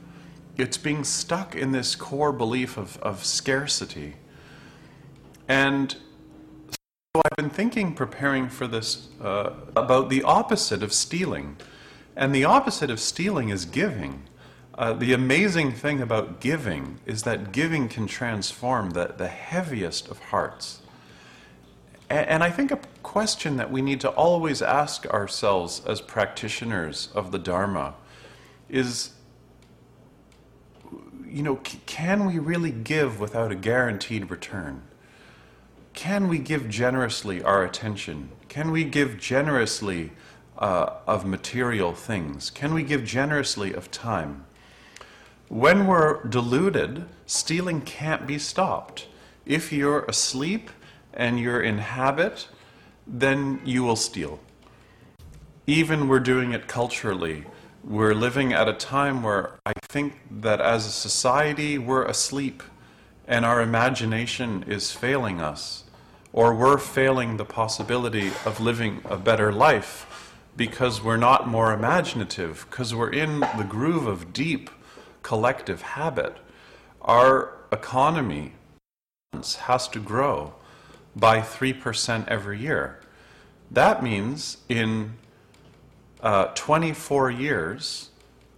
It's 0.57 0.77
being 0.77 1.05
stuck 1.05 1.55
in 1.55 1.71
this 1.71 1.95
core 1.95 2.33
belief 2.33 2.77
of, 2.77 2.97
of 2.97 3.23
scarcity. 3.23 4.15
And 5.47 5.95
so 6.69 7.21
I've 7.23 7.37
been 7.37 7.49
thinking, 7.49 7.95
preparing 7.95 8.49
for 8.49 8.67
this, 8.67 9.07
uh, 9.21 9.51
about 9.75 10.09
the 10.09 10.23
opposite 10.23 10.83
of 10.83 10.91
stealing. 10.91 11.55
And 12.15 12.35
the 12.35 12.43
opposite 12.43 12.89
of 12.89 12.99
stealing 12.99 13.47
is 13.47 13.63
giving. 13.63 14.23
Uh, 14.79 14.93
the 14.93 15.11
amazing 15.11 15.73
thing 15.73 16.01
about 16.01 16.39
giving 16.39 17.01
is 17.05 17.23
that 17.23 17.51
giving 17.51 17.89
can 17.89 18.07
transform 18.07 18.91
the, 18.91 19.13
the 19.17 19.27
heaviest 19.27 20.07
of 20.07 20.19
hearts. 20.19 20.81
And 22.09 22.41
I 22.41 22.49
think 22.49 22.71
a 22.71 22.79
question 23.03 23.57
that 23.57 23.69
we 23.69 23.81
need 23.81 23.99
to 23.99 24.09
always 24.09 24.61
ask 24.61 25.05
ourselves 25.07 25.81
as 25.85 25.99
practitioners 25.99 27.09
of 27.13 27.33
the 27.33 27.37
Dharma 27.37 27.93
is 28.69 29.11
you 31.27 31.43
know, 31.43 31.57
can 31.85 32.25
we 32.25 32.39
really 32.39 32.71
give 32.71 33.19
without 33.19 33.51
a 33.51 33.55
guaranteed 33.55 34.31
return? 34.31 34.81
Can 35.93 36.29
we 36.29 36.39
give 36.39 36.69
generously 36.69 37.43
our 37.43 37.65
attention? 37.65 38.29
Can 38.47 38.71
we 38.71 38.85
give 38.85 39.19
generously 39.19 40.11
uh, 40.57 40.93
of 41.05 41.25
material 41.25 41.93
things? 41.93 42.49
Can 42.49 42.73
we 42.73 42.81
give 42.81 43.03
generously 43.03 43.73
of 43.73 43.91
time? 43.91 44.45
When 45.49 45.87
we're 45.87 46.23
deluded, 46.23 47.05
stealing 47.25 47.81
can't 47.81 48.25
be 48.25 48.37
stopped. 48.37 49.07
If 49.45 49.73
you're 49.73 50.03
asleep, 50.05 50.69
and 51.13 51.39
you're 51.39 51.61
in 51.61 51.79
habit, 51.79 52.47
then 53.05 53.59
you 53.65 53.83
will 53.83 53.95
steal. 53.95 54.39
Even 55.65 56.07
we're 56.07 56.19
doing 56.19 56.51
it 56.51 56.67
culturally. 56.67 57.45
We're 57.83 58.13
living 58.13 58.53
at 58.53 58.67
a 58.67 58.73
time 58.73 59.23
where 59.23 59.59
I 59.65 59.73
think 59.89 60.19
that 60.29 60.61
as 60.61 60.85
a 60.85 60.91
society 60.91 61.77
we're 61.77 62.05
asleep 62.05 62.63
and 63.27 63.45
our 63.45 63.61
imagination 63.61 64.63
is 64.67 64.91
failing 64.91 65.39
us, 65.39 65.83
or 66.33 66.53
we're 66.53 66.77
failing 66.77 67.37
the 67.37 67.45
possibility 67.45 68.31
of 68.45 68.59
living 68.59 69.01
a 69.05 69.17
better 69.17 69.51
life 69.51 70.35
because 70.57 71.01
we're 71.03 71.17
not 71.17 71.47
more 71.47 71.73
imaginative, 71.73 72.65
because 72.69 72.93
we're 72.93 73.11
in 73.11 73.39
the 73.39 73.65
groove 73.67 74.07
of 74.07 74.33
deep 74.33 74.69
collective 75.29 75.83
habit. 75.83 76.35
Our 77.03 77.53
economy 77.71 78.53
has 79.31 79.87
to 79.89 79.99
grow 79.99 80.55
by 81.15 81.41
3% 81.41 82.27
every 82.27 82.57
year. 82.59 82.99
That 83.69 84.01
means 84.01 84.57
in 84.67 85.13
uh, 86.23 86.45
24 86.55 87.29
years, 87.29 88.09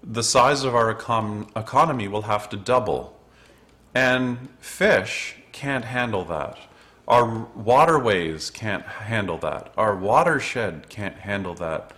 the 0.01 0.23
size 0.23 0.63
of 0.63 0.73
our 0.73 0.95
econ- 0.95 1.49
economy 1.57 2.07
will 2.07 2.27
have 2.33 2.47
to 2.51 2.55
double. 2.55 3.19
And 3.93 4.47
fish 4.61 5.35
can't 5.51 5.83
handle 5.83 6.23
that. 6.23 6.57
Our 7.05 7.47
waterways 7.53 8.49
can't 8.49 8.85
handle 8.85 9.37
that. 9.39 9.73
Our 9.75 9.93
watershed 9.93 10.87
can't 10.87 11.17
handle 11.17 11.53
that. 11.55 11.91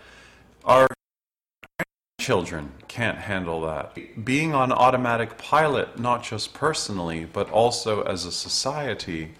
Our 0.65 0.87
children 2.23 2.71
can't 2.87 3.17
handle 3.17 3.59
that. 3.63 4.23
Being 4.23 4.55
on 4.55 4.71
automatic 4.71 5.37
pilot, 5.37 5.99
not 5.99 6.23
just 6.23 6.53
personally, 6.53 7.25
but 7.25 7.49
also 7.49 8.01
as 8.03 8.23
a 8.25 8.31
society, 8.31 9.33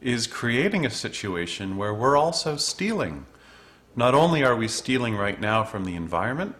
is 0.00 0.28
creating 0.28 0.86
a 0.86 0.90
situation 0.90 1.76
where 1.76 1.92
we're 1.92 2.16
also 2.16 2.56
stealing. 2.56 3.26
Not 3.96 4.14
only 4.14 4.44
are 4.44 4.54
we 4.54 4.68
stealing 4.68 5.16
right 5.16 5.40
now 5.40 5.64
from 5.64 5.84
the 5.84 5.96
environment, 5.96 6.54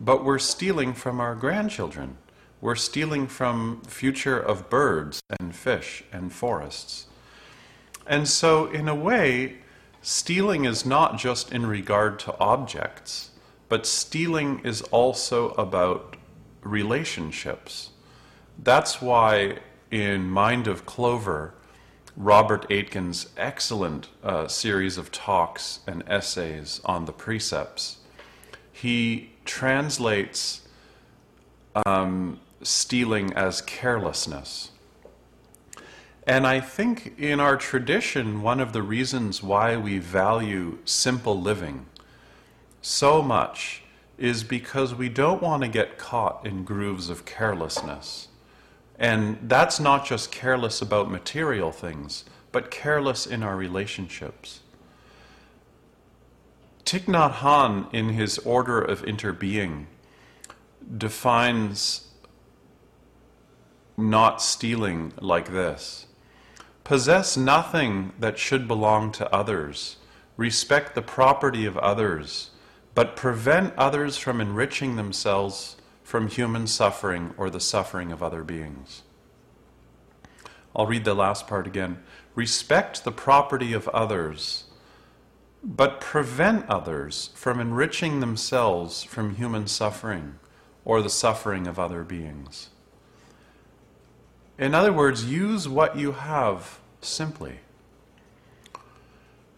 but 0.00 0.24
we're 0.24 0.38
stealing 0.38 0.94
from 0.94 1.18
our 1.18 1.34
grandchildren. 1.34 2.16
We're 2.60 2.76
stealing 2.76 3.26
from 3.26 3.82
future 3.82 4.38
of 4.38 4.70
birds 4.70 5.20
and 5.40 5.52
fish 5.52 6.04
and 6.12 6.32
forests. 6.32 7.08
And 8.06 8.28
so, 8.28 8.66
in 8.66 8.88
a 8.88 8.94
way, 8.94 9.56
stealing 10.00 10.64
is 10.64 10.86
not 10.86 11.18
just 11.18 11.50
in 11.50 11.66
regard 11.66 12.20
to 12.20 12.38
objects, 12.38 13.31
but 13.72 13.86
stealing 13.86 14.60
is 14.64 14.82
also 14.90 15.52
about 15.52 16.18
relationships. 16.60 17.92
That's 18.62 19.00
why 19.00 19.60
in 19.90 20.28
Mind 20.28 20.66
of 20.66 20.84
Clover, 20.84 21.54
Robert 22.14 22.66
Aitken's 22.70 23.30
excellent 23.38 24.08
uh, 24.22 24.46
series 24.46 24.98
of 24.98 25.10
talks 25.10 25.80
and 25.86 26.02
essays 26.06 26.82
on 26.84 27.06
the 27.06 27.14
precepts. 27.14 27.96
He 28.70 29.30
translates 29.46 30.68
um, 31.86 32.40
stealing 32.60 33.32
as 33.32 33.62
carelessness. 33.62 34.70
And 36.26 36.46
I 36.46 36.60
think 36.60 37.18
in 37.18 37.40
our 37.40 37.56
tradition, 37.56 38.42
one 38.42 38.60
of 38.60 38.74
the 38.74 38.82
reasons 38.82 39.42
why 39.42 39.78
we 39.78 39.98
value 39.98 40.76
simple 40.84 41.40
living 41.40 41.86
so 42.82 43.22
much 43.22 43.82
is 44.18 44.44
because 44.44 44.94
we 44.94 45.08
don't 45.08 45.42
want 45.42 45.62
to 45.62 45.68
get 45.68 45.96
caught 45.96 46.44
in 46.44 46.64
grooves 46.64 47.08
of 47.08 47.24
carelessness. 47.24 48.28
And 48.98 49.38
that's 49.42 49.80
not 49.80 50.04
just 50.04 50.30
careless 50.30 50.82
about 50.82 51.10
material 51.10 51.72
things, 51.72 52.24
but 52.52 52.70
careless 52.70 53.26
in 53.26 53.42
our 53.42 53.56
relationships. 53.56 54.60
Thich 56.84 57.06
Nhat 57.06 57.36
Hanh, 57.36 57.92
in 57.94 58.10
his 58.10 58.38
Order 58.38 58.80
of 58.82 59.02
Interbeing, 59.02 59.86
defines 60.98 62.08
not 63.96 64.42
stealing 64.42 65.12
like 65.20 65.52
this 65.52 66.06
Possess 66.84 67.36
nothing 67.36 68.12
that 68.18 68.38
should 68.38 68.68
belong 68.68 69.12
to 69.12 69.32
others, 69.34 69.96
respect 70.36 70.94
the 70.94 71.02
property 71.02 71.64
of 71.64 71.78
others, 71.78 72.50
but 72.94 73.16
prevent 73.16 73.74
others 73.76 74.18
from 74.18 74.40
enriching 74.40 74.96
themselves 74.96 75.76
from 76.02 76.28
human 76.28 76.66
suffering 76.66 77.32
or 77.36 77.48
the 77.48 77.60
suffering 77.60 78.12
of 78.12 78.22
other 78.22 78.44
beings. 78.44 79.02
I'll 80.74 80.86
read 80.86 81.04
the 81.04 81.14
last 81.14 81.46
part 81.46 81.66
again. 81.66 82.02
Respect 82.34 83.04
the 83.04 83.12
property 83.12 83.72
of 83.72 83.88
others, 83.88 84.64
but 85.62 86.00
prevent 86.00 86.68
others 86.68 87.30
from 87.34 87.60
enriching 87.60 88.20
themselves 88.20 89.02
from 89.02 89.36
human 89.36 89.66
suffering 89.66 90.38
or 90.84 91.02
the 91.02 91.10
suffering 91.10 91.66
of 91.66 91.78
other 91.78 92.02
beings. 92.02 92.70
In 94.58 94.74
other 94.74 94.92
words, 94.92 95.24
use 95.24 95.68
what 95.68 95.96
you 95.96 96.12
have 96.12 96.80
simply. 97.00 97.60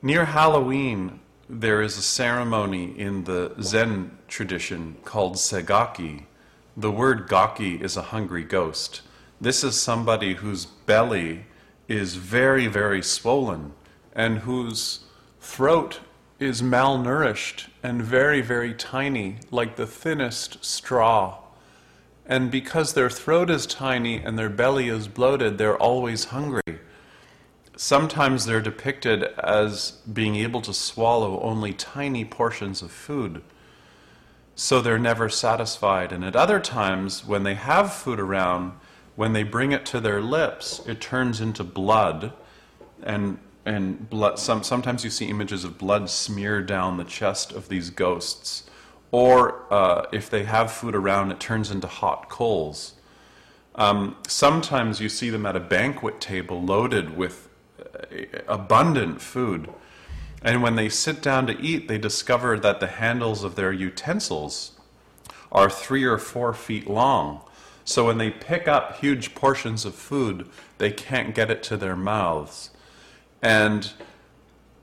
Near 0.02 0.26
Halloween, 0.26 1.20
there 1.48 1.82
is 1.82 1.98
a 1.98 2.02
ceremony 2.02 2.98
in 2.98 3.24
the 3.24 3.54
Zen 3.60 4.16
tradition 4.28 4.96
called 5.04 5.34
segaki. 5.34 6.24
The 6.76 6.90
word 6.90 7.28
gaki 7.28 7.76
is 7.76 7.96
a 7.96 8.02
hungry 8.02 8.44
ghost. 8.44 9.02
This 9.40 9.62
is 9.62 9.80
somebody 9.80 10.34
whose 10.34 10.64
belly 10.64 11.44
is 11.86 12.14
very, 12.14 12.66
very 12.66 13.02
swollen 13.02 13.72
and 14.14 14.38
whose 14.38 15.00
throat 15.40 16.00
is 16.40 16.62
malnourished 16.62 17.68
and 17.82 18.02
very, 18.02 18.40
very 18.40 18.72
tiny, 18.74 19.36
like 19.50 19.76
the 19.76 19.86
thinnest 19.86 20.64
straw. 20.64 21.38
And 22.26 22.50
because 22.50 22.94
their 22.94 23.10
throat 23.10 23.50
is 23.50 23.66
tiny 23.66 24.16
and 24.16 24.38
their 24.38 24.48
belly 24.48 24.88
is 24.88 25.08
bloated, 25.08 25.58
they're 25.58 25.76
always 25.76 26.26
hungry. 26.26 26.62
Sometimes 27.76 28.46
they're 28.46 28.60
depicted 28.60 29.24
as 29.38 29.92
being 30.12 30.36
able 30.36 30.60
to 30.62 30.72
swallow 30.72 31.40
only 31.40 31.72
tiny 31.72 32.24
portions 32.24 32.82
of 32.82 32.92
food, 32.92 33.42
so 34.54 34.80
they're 34.80 34.98
never 34.98 35.28
satisfied. 35.28 36.12
And 36.12 36.24
at 36.24 36.36
other 36.36 36.60
times, 36.60 37.24
when 37.24 37.42
they 37.42 37.54
have 37.54 37.92
food 37.92 38.20
around, 38.20 38.72
when 39.16 39.32
they 39.32 39.42
bring 39.42 39.72
it 39.72 39.84
to 39.86 40.00
their 40.00 40.20
lips, 40.20 40.80
it 40.86 41.00
turns 41.00 41.40
into 41.40 41.64
blood 41.64 42.32
and 43.02 43.38
and 43.66 44.10
blood, 44.10 44.38
some, 44.38 44.62
sometimes 44.62 45.04
you 45.04 45.10
see 45.10 45.26
images 45.28 45.64
of 45.64 45.78
blood 45.78 46.10
smeared 46.10 46.66
down 46.66 46.98
the 46.98 47.04
chest 47.04 47.50
of 47.52 47.68
these 47.68 47.88
ghosts. 47.90 48.64
Or 49.10 49.64
uh, 49.72 50.06
if 50.12 50.28
they 50.28 50.44
have 50.44 50.70
food 50.70 50.94
around, 50.94 51.30
it 51.30 51.40
turns 51.40 51.70
into 51.70 51.86
hot 51.86 52.28
coals. 52.28 52.94
Um, 53.74 54.16
sometimes 54.28 55.00
you 55.00 55.08
see 55.08 55.30
them 55.30 55.46
at 55.46 55.56
a 55.56 55.60
banquet 55.60 56.20
table 56.20 56.60
loaded 56.62 57.16
with 57.16 57.48
abundant 58.46 59.20
food. 59.20 59.68
And 60.42 60.62
when 60.62 60.76
they 60.76 60.88
sit 60.88 61.22
down 61.22 61.46
to 61.46 61.58
eat, 61.60 61.88
they 61.88 61.98
discover 61.98 62.58
that 62.58 62.80
the 62.80 62.86
handles 62.86 63.44
of 63.44 63.54
their 63.54 63.72
utensils 63.72 64.72
are 65.50 65.70
three 65.70 66.04
or 66.04 66.18
four 66.18 66.52
feet 66.52 66.88
long. 66.88 67.40
So 67.84 68.06
when 68.06 68.18
they 68.18 68.30
pick 68.30 68.66
up 68.66 68.98
huge 68.98 69.34
portions 69.34 69.84
of 69.84 69.94
food, 69.94 70.46
they 70.78 70.90
can't 70.90 71.34
get 71.34 71.50
it 71.50 71.62
to 71.64 71.76
their 71.76 71.96
mouths 71.96 72.70
and 73.44 73.92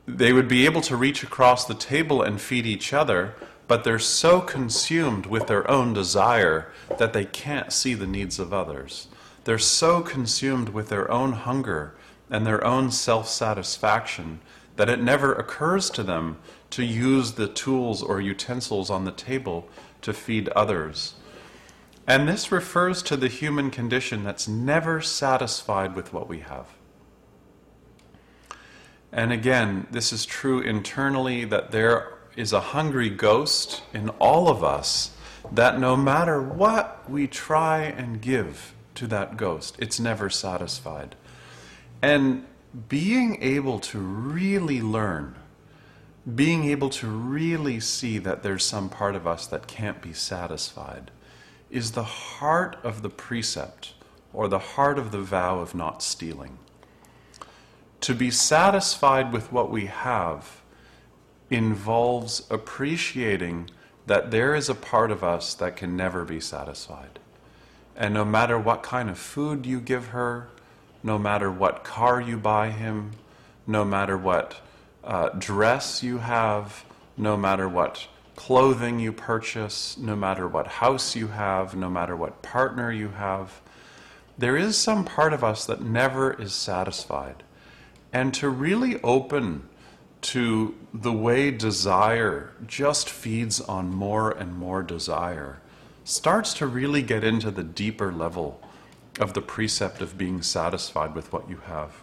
they 0.07 0.31
would 0.31 0.47
be 0.47 0.65
able 0.65 0.81
to 0.81 0.95
reach 0.95 1.23
across 1.23 1.65
the 1.65 1.73
table 1.73 2.21
and 2.21 2.39
feed 2.39 2.67
each 2.67 2.93
other, 2.93 3.33
but 3.67 3.83
they're 3.83 3.97
so 3.97 4.39
consumed 4.39 5.25
with 5.25 5.47
their 5.47 5.69
own 5.69 5.93
desire 5.93 6.71
that 6.99 7.11
they 7.11 7.25
can't 7.25 7.73
see 7.73 7.95
the 7.95 8.05
needs 8.05 8.37
of 8.37 8.53
others. 8.53 9.07
They're 9.45 9.57
so 9.57 10.01
consumed 10.01 10.69
with 10.69 10.89
their 10.89 11.09
own 11.09 11.33
hunger 11.33 11.95
and 12.31 12.47
their 12.47 12.63
own 12.65 12.89
self 12.89 13.27
satisfaction 13.27 14.39
that 14.77 14.89
it 14.89 15.01
never 15.01 15.33
occurs 15.33 15.89
to 15.91 16.01
them 16.01 16.39
to 16.71 16.83
use 16.83 17.33
the 17.33 17.47
tools 17.47 18.01
or 18.01 18.21
utensils 18.21 18.89
on 18.89 19.05
the 19.05 19.11
table 19.11 19.67
to 20.01 20.13
feed 20.13 20.49
others. 20.49 21.13
And 22.07 22.27
this 22.27 22.51
refers 22.51 23.03
to 23.03 23.17
the 23.17 23.27
human 23.27 23.69
condition 23.69 24.23
that's 24.23 24.47
never 24.47 25.01
satisfied 25.01 25.95
with 25.95 26.13
what 26.13 26.27
we 26.27 26.39
have. 26.39 26.67
And 29.11 29.31
again, 29.31 29.87
this 29.91 30.13
is 30.13 30.25
true 30.25 30.61
internally 30.61 31.43
that 31.45 31.71
there 31.71 32.17
is 32.35 32.53
a 32.53 32.61
hungry 32.61 33.09
ghost 33.09 33.83
in 33.93 34.09
all 34.09 34.47
of 34.47 34.63
us 34.63 35.11
that 35.51 35.79
no 35.79 35.97
matter 35.97 36.41
what 36.41 37.09
we 37.09 37.27
try 37.27 37.83
and 37.83 38.21
give 38.21 38.73
to 38.95 39.07
that 39.07 39.35
ghost, 39.35 39.75
it's 39.79 39.99
never 39.99 40.29
satisfied. 40.29 41.15
And 42.01 42.45
being 42.87 43.41
able 43.41 43.79
to 43.79 43.99
really 43.99 44.81
learn, 44.81 45.35
being 46.35 46.65
able 46.65 46.89
to 46.89 47.07
really 47.07 47.79
see 47.79 48.17
that 48.19 48.43
there's 48.43 48.63
some 48.63 48.89
part 48.89 49.15
of 49.15 49.27
us 49.27 49.45
that 49.47 49.67
can't 49.67 50.01
be 50.01 50.13
satisfied, 50.13 51.11
is 51.69 51.91
the 51.91 52.03
heart 52.03 52.77
of 52.83 53.01
the 53.01 53.09
precept 53.09 53.93
or 54.33 54.47
the 54.47 54.59
heart 54.59 54.97
of 54.97 55.11
the 55.11 55.21
vow 55.21 55.59
of 55.59 55.75
not 55.75 56.01
stealing. 56.01 56.57
To 58.01 58.15
be 58.15 58.31
satisfied 58.31 59.31
with 59.31 59.51
what 59.51 59.69
we 59.69 59.85
have 59.85 60.61
involves 61.49 62.47
appreciating 62.49 63.69
that 64.07 64.31
there 64.31 64.55
is 64.55 64.69
a 64.69 64.75
part 64.75 65.11
of 65.11 65.23
us 65.23 65.53
that 65.55 65.75
can 65.75 65.95
never 65.95 66.25
be 66.25 66.39
satisfied. 66.39 67.19
And 67.95 68.13
no 68.13 68.25
matter 68.25 68.57
what 68.57 68.81
kind 68.81 69.09
of 69.09 69.19
food 69.19 69.65
you 69.65 69.79
give 69.79 70.07
her, 70.07 70.49
no 71.03 71.17
matter 71.17 71.51
what 71.51 71.83
car 71.83 72.21
you 72.21 72.37
buy 72.37 72.69
him, 72.69 73.11
no 73.67 73.83
matter 73.83 74.17
what 74.17 74.61
uh, 75.03 75.29
dress 75.29 76.03
you 76.03 76.19
have, 76.19 76.83
no 77.17 77.35
matter 77.35 77.67
what 77.67 78.07
clothing 78.35 78.99
you 78.99 79.11
purchase, 79.11 79.97
no 79.97 80.15
matter 80.15 80.47
what 80.47 80.67
house 80.67 81.15
you 81.15 81.27
have, 81.27 81.75
no 81.75 81.89
matter 81.89 82.15
what 82.15 82.41
partner 82.41 82.91
you 82.91 83.09
have, 83.09 83.61
there 84.37 84.57
is 84.57 84.77
some 84.77 85.05
part 85.05 85.33
of 85.33 85.43
us 85.43 85.65
that 85.65 85.81
never 85.81 86.33
is 86.33 86.53
satisfied. 86.53 87.43
And 88.13 88.33
to 88.35 88.49
really 88.49 89.01
open 89.01 89.69
to 90.21 90.75
the 90.93 91.13
way 91.13 91.51
desire 91.51 92.51
just 92.65 93.09
feeds 93.09 93.59
on 93.61 93.93
more 93.93 94.31
and 94.31 94.55
more 94.55 94.83
desire 94.83 95.59
starts 96.03 96.53
to 96.55 96.67
really 96.67 97.01
get 97.01 97.23
into 97.23 97.51
the 97.51 97.63
deeper 97.63 98.11
level 98.11 98.61
of 99.19 99.33
the 99.33 99.41
precept 99.41 100.01
of 100.01 100.17
being 100.17 100.41
satisfied 100.41 101.15
with 101.15 101.31
what 101.31 101.49
you 101.49 101.57
have. 101.65 102.01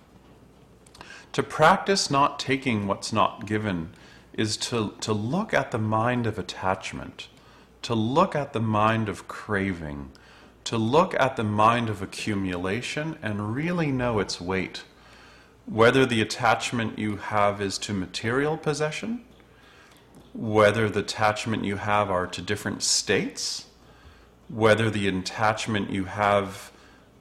To 1.32 1.42
practice 1.42 2.10
not 2.10 2.38
taking 2.38 2.86
what's 2.86 3.12
not 3.12 3.46
given 3.46 3.90
is 4.32 4.56
to, 4.56 4.94
to 5.00 5.12
look 5.12 5.52
at 5.52 5.70
the 5.70 5.78
mind 5.78 6.26
of 6.26 6.38
attachment, 6.38 7.28
to 7.82 7.94
look 7.94 8.34
at 8.34 8.52
the 8.52 8.60
mind 8.60 9.08
of 9.08 9.28
craving, 9.28 10.10
to 10.64 10.76
look 10.76 11.14
at 11.14 11.36
the 11.36 11.44
mind 11.44 11.88
of 11.88 12.02
accumulation 12.02 13.18
and 13.22 13.54
really 13.54 13.90
know 13.90 14.18
its 14.18 14.40
weight 14.40 14.84
whether 15.68 16.06
the 16.06 16.22
attachment 16.22 16.98
you 16.98 17.16
have 17.16 17.60
is 17.60 17.76
to 17.76 17.92
material 17.92 18.56
possession, 18.56 19.22
whether 20.32 20.88
the 20.88 21.00
attachment 21.00 21.64
you 21.64 21.76
have 21.76 22.10
are 22.10 22.26
to 22.26 22.40
different 22.40 22.82
states, 22.82 23.66
whether 24.48 24.88
the 24.88 25.06
attachment 25.08 25.90
you 25.90 26.04
have 26.04 26.72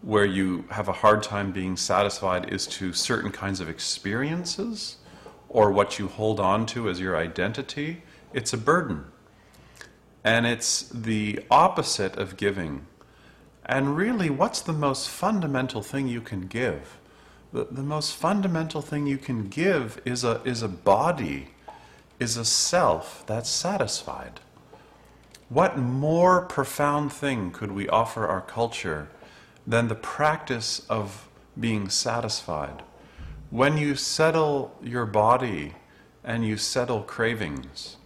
where 0.01 0.25
you 0.25 0.65
have 0.69 0.87
a 0.87 0.93
hard 0.93 1.23
time 1.23 1.51
being 1.51 1.75
satisfied 1.75 2.53
is 2.53 2.67
to 2.67 2.93
certain 2.93 3.31
kinds 3.31 3.59
of 3.59 3.69
experiences 3.69 4.97
or 5.49 5.71
what 5.71 5.97
you 5.97 6.07
hold 6.07 6.39
on 6.39 6.65
to 6.67 6.89
as 6.89 6.99
your 6.99 7.17
identity, 7.17 8.03
it's 8.33 8.53
a 8.53 8.57
burden. 8.57 9.05
And 10.23 10.45
it's 10.45 10.83
the 10.89 11.39
opposite 11.49 12.17
of 12.17 12.37
giving. 12.37 12.85
And 13.65 13.95
really, 13.95 14.29
what's 14.29 14.61
the 14.61 14.73
most 14.73 15.09
fundamental 15.09 15.81
thing 15.81 16.07
you 16.07 16.21
can 16.21 16.41
give? 16.47 16.97
the, 17.51 17.67
the 17.71 17.83
most 17.83 18.15
fundamental 18.15 18.81
thing 18.81 19.07
you 19.07 19.17
can 19.17 19.47
give 19.47 20.01
is 20.05 20.23
a, 20.23 20.41
is 20.43 20.61
a 20.61 20.67
body, 20.67 21.49
is 22.19 22.37
a 22.37 22.45
self 22.45 23.23
that's 23.25 23.49
satisfied. 23.49 24.39
What 25.49 25.77
more 25.77 26.41
profound 26.41 27.13
thing 27.13 27.51
could 27.51 27.71
we 27.71 27.87
offer 27.87 28.27
our 28.27 28.41
culture 28.41 29.07
than 29.67 29.89
the 29.89 29.95
practice 29.95 30.81
of 30.89 31.27
being 31.59 31.89
satisfied? 31.89 32.81
When 33.49 33.77
you 33.77 33.95
settle 33.95 34.75
your 34.81 35.05
body 35.05 35.75
and 36.23 36.45
you 36.45 36.57
settle 36.57 37.03
cravings, 37.03 37.97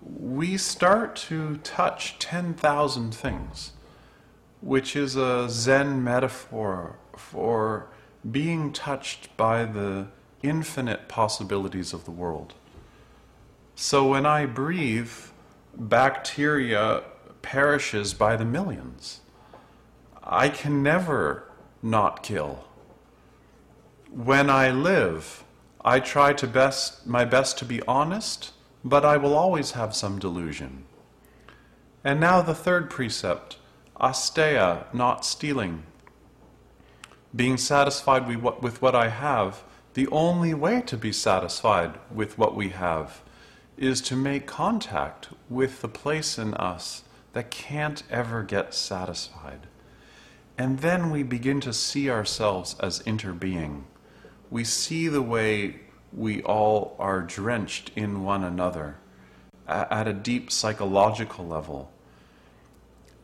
we 0.00 0.56
start 0.56 1.14
to 1.14 1.58
touch 1.58 2.18
10,000 2.18 3.14
things, 3.14 3.72
which 4.60 4.96
is 4.96 5.14
a 5.14 5.48
Zen 5.48 6.02
metaphor 6.02 6.96
for 7.16 7.86
being 8.28 8.72
touched 8.72 9.36
by 9.36 9.64
the 9.64 10.08
infinite 10.42 11.08
possibilities 11.08 11.92
of 11.92 12.04
the 12.04 12.10
world. 12.10 12.54
So 13.74 14.08
when 14.08 14.26
I 14.26 14.46
breathe, 14.46 15.12
bacteria 15.74 17.02
perishes 17.42 18.14
by 18.14 18.36
the 18.36 18.44
millions. 18.44 19.20
I 20.24 20.48
can 20.48 20.82
never 20.82 21.50
not 21.82 22.22
kill. 22.22 22.64
When 24.10 24.48
I 24.48 24.70
live, 24.70 25.42
I 25.84 25.98
try 25.98 26.32
to 26.34 26.46
best 26.46 27.06
my 27.06 27.24
best 27.24 27.58
to 27.58 27.64
be 27.64 27.82
honest, 27.82 28.52
but 28.84 29.04
I 29.04 29.16
will 29.16 29.34
always 29.34 29.72
have 29.72 29.96
some 29.96 30.18
delusion. 30.18 30.84
And 32.04 32.20
now 32.20 32.40
the 32.40 32.54
third 32.54 32.88
precept, 32.88 33.58
asteya, 34.00 34.92
not 34.94 35.24
stealing. 35.24 35.84
Being 37.34 37.56
satisfied 37.56 38.28
with 38.28 38.36
what, 38.36 38.62
with 38.62 38.82
what 38.82 38.94
I 38.94 39.08
have, 39.08 39.64
the 39.94 40.08
only 40.08 40.54
way 40.54 40.82
to 40.82 40.96
be 40.96 41.12
satisfied 41.12 41.98
with 42.14 42.38
what 42.38 42.54
we 42.54 42.70
have 42.70 43.22
is 43.76 44.00
to 44.02 44.16
make 44.16 44.46
contact 44.46 45.28
with 45.48 45.80
the 45.80 45.88
place 45.88 46.38
in 46.38 46.54
us 46.54 47.02
that 47.32 47.50
can't 47.50 48.02
ever 48.10 48.42
get 48.42 48.74
satisfied. 48.74 49.66
And 50.62 50.78
then 50.78 51.10
we 51.10 51.24
begin 51.24 51.60
to 51.62 51.72
see 51.72 52.08
ourselves 52.08 52.76
as 52.78 53.00
interbeing. 53.00 53.82
We 54.48 54.62
see 54.62 55.08
the 55.08 55.20
way 55.20 55.80
we 56.12 56.40
all 56.44 56.94
are 57.00 57.20
drenched 57.20 57.90
in 57.96 58.22
one 58.22 58.44
another 58.44 58.98
at 59.66 60.06
a 60.06 60.12
deep 60.12 60.52
psychological 60.52 61.44
level. 61.44 61.90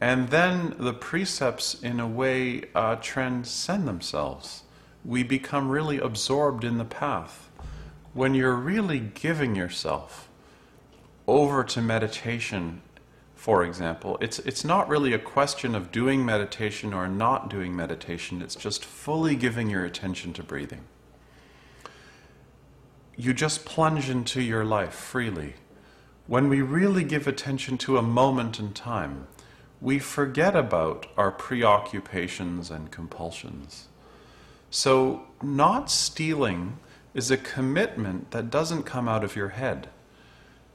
And 0.01 0.31
then 0.31 0.75
the 0.81 0.93
precepts, 0.93 1.81
in 1.81 2.01
a 2.01 2.09
way, 2.09 2.65
uh, 2.75 2.97
transcend 2.97 3.87
themselves. 3.87 4.65
We 5.05 5.23
become 5.23 5.69
really 5.69 5.99
absorbed 5.99 6.65
in 6.65 6.79
the 6.79 6.85
path. 6.85 7.51
When 8.15 8.35
you're 8.35 8.57
really 8.57 8.99
giving 8.99 9.55
yourself 9.55 10.29
over 11.29 11.63
to 11.63 11.81
meditation, 11.81 12.83
for 13.49 13.65
example, 13.65 14.19
it's, 14.21 14.41
it's 14.41 14.63
not 14.63 14.91
really 14.91 15.15
a 15.15 15.19
question 15.19 15.75
of 15.75 15.91
doing 15.91 16.23
meditation 16.23 16.93
or 16.93 17.09
not 17.09 17.49
doing 17.49 17.75
meditation, 17.75 18.43
it's 18.43 18.55
just 18.55 18.85
fully 18.85 19.35
giving 19.35 19.71
your 19.71 19.87
attention 19.87 20.35
to 20.35 20.43
breathing. 20.43 20.83
You 23.17 23.33
just 23.33 23.65
plunge 23.65 24.11
into 24.11 24.43
your 24.43 24.67
life 24.67 24.93
freely. 24.93 25.55
When 26.27 26.51
we 26.51 26.61
really 26.61 27.05
give 27.05 27.27
attention 27.27 27.79
to 27.79 27.97
a 27.97 28.03
moment 28.03 28.61
in 28.61 28.75
time, 28.75 29.29
we 29.81 29.99
forget 29.99 30.55
about 30.55 31.07
our 31.17 31.31
preoccupations 31.31 32.71
and 32.71 32.91
compulsions. 32.91 33.89
So, 34.69 35.23
not 35.43 35.91
stealing 35.91 36.81
is 37.15 37.31
a 37.31 37.39
commitment 37.39 38.33
that 38.33 38.51
doesn't 38.51 38.83
come 38.83 39.09
out 39.09 39.25
of 39.25 39.37
your 39.37 39.49
head. 39.49 39.89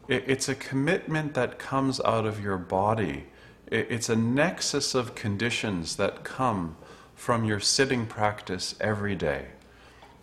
It's 0.07 0.49
a 0.49 0.55
commitment 0.55 1.33
that 1.33 1.57
comes 1.57 2.01
out 2.01 2.25
of 2.25 2.43
your 2.43 2.57
body. 2.57 3.27
It's 3.67 4.09
a 4.09 4.15
nexus 4.15 4.93
of 4.93 5.15
conditions 5.15 5.95
that 5.95 6.23
come 6.23 6.75
from 7.15 7.45
your 7.45 7.61
sitting 7.61 8.05
practice 8.05 8.75
every 8.81 9.15
day, 9.15 9.47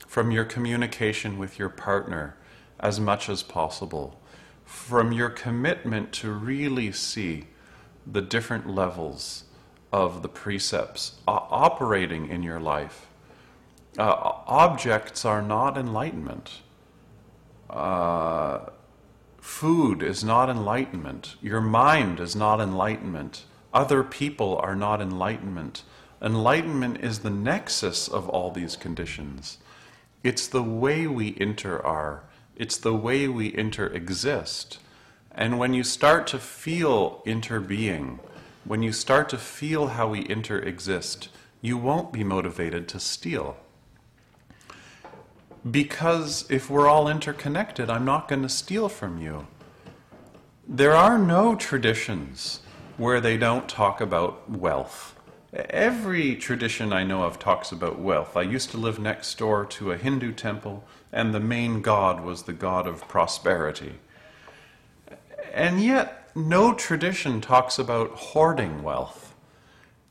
from 0.07 0.31
your 0.31 0.45
communication 0.45 1.39
with 1.39 1.59
your 1.59 1.71
partner 1.71 2.37
as 2.79 3.01
much 3.01 3.29
as 3.29 3.43
possible, 3.43 4.21
from 4.65 5.13
your 5.13 5.31
commitment 5.31 6.13
to 6.13 6.31
really 6.31 6.93
see 6.93 7.47
the 8.07 8.21
different 8.21 8.69
levels 8.69 9.45
of 9.93 10.23
the 10.23 10.29
precepts 10.29 11.17
operating 11.27 12.29
in 12.29 12.43
your 12.43 12.61
life. 12.61 13.07
Uh, 13.99 14.33
objects 14.47 15.25
are 15.25 15.43
not 15.43 15.77
enlightenment. 15.77 16.61
Uh, 17.69 18.70
food 19.41 20.03
is 20.03 20.23
not 20.23 20.49
enlightenment. 20.49 21.37
Your 21.41 21.61
mind 21.61 22.21
is 22.21 22.37
not 22.37 22.61
enlightenment. 22.61 23.45
Other 23.73 24.03
people 24.03 24.57
are 24.59 24.77
not 24.77 25.01
enlightenment. 25.01 25.83
Enlightenment 26.23 26.99
is 27.01 27.21
the 27.21 27.31
nexus 27.31 28.09
of 28.09 28.29
all 28.29 28.51
these 28.51 28.77
conditions. 28.77 29.59
It's 30.23 30.47
the 30.47 30.63
way 30.63 31.07
we 31.07 31.35
inter 31.41 31.79
are, 31.79 32.25
it's 32.57 32.77
the 32.77 32.95
way 32.95 33.27
we 33.27 33.57
inter 33.57 33.87
exist. 33.87 34.79
And 35.33 35.59
when 35.59 35.73
you 35.73 35.83
start 35.83 36.27
to 36.29 36.39
feel 36.39 37.23
interbeing, 37.25 38.19
when 38.65 38.83
you 38.83 38.93
start 38.93 39.31
to 39.31 39.39
feel 39.39 39.89
how 39.89 40.09
we 40.09 40.25
interexist, 40.25 41.29
you 41.63 41.79
won't 41.79 42.13
be 42.13 42.25
motivated 42.25 42.87
to 42.89 43.01
steal. 43.01 43.57
Because 45.69 46.51
if 46.51 46.71
we're 46.71 46.89
all 46.89 47.09
interconnected, 47.09 47.91
I'm 47.91 48.05
not 48.05 48.29
going 48.29 48.43
to 48.43 48.49
steal 48.49 48.89
from 48.89 49.19
you. 49.19 49.47
There 50.67 50.95
are 50.95 51.19
no 51.19 51.55
traditions 51.55 52.61
where 52.97 53.21
they 53.21 53.37
don't 53.37 53.69
talk 53.69 54.01
about 54.01 54.49
wealth. 54.49 55.17
Every 55.53 56.37
tradition 56.37 56.93
I 56.93 57.03
know 57.03 57.25
of 57.25 57.39
talks 57.39 57.73
about 57.73 57.99
wealth. 57.99 58.37
I 58.37 58.43
used 58.43 58.71
to 58.71 58.77
live 58.79 58.99
next 58.99 59.37
door 59.37 59.67
to 59.67 59.91
a 59.91 59.97
Hindu 59.97 60.33
temple, 60.33 60.85
and 61.13 61.35
the 61.35 61.41
main 61.41 61.83
god 61.83 62.23
was 62.23 62.45
the 62.45 62.53
god 62.53 62.87
of 62.87 63.09
prosperity. 63.09 63.95
And 65.53 65.83
yet, 65.83 66.31
no 66.37 66.73
tradition 66.73 67.41
talks 67.41 67.79
about 67.79 68.11
hoarding 68.11 68.83
wealth. 68.83 69.35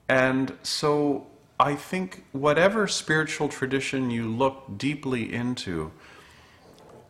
And 0.10 0.58
so 0.62 1.28
I 1.60 1.76
think 1.76 2.24
whatever 2.32 2.88
spiritual 2.88 3.50
tradition 3.50 4.10
you 4.10 4.30
look 4.30 4.78
deeply 4.78 5.34
into, 5.34 5.92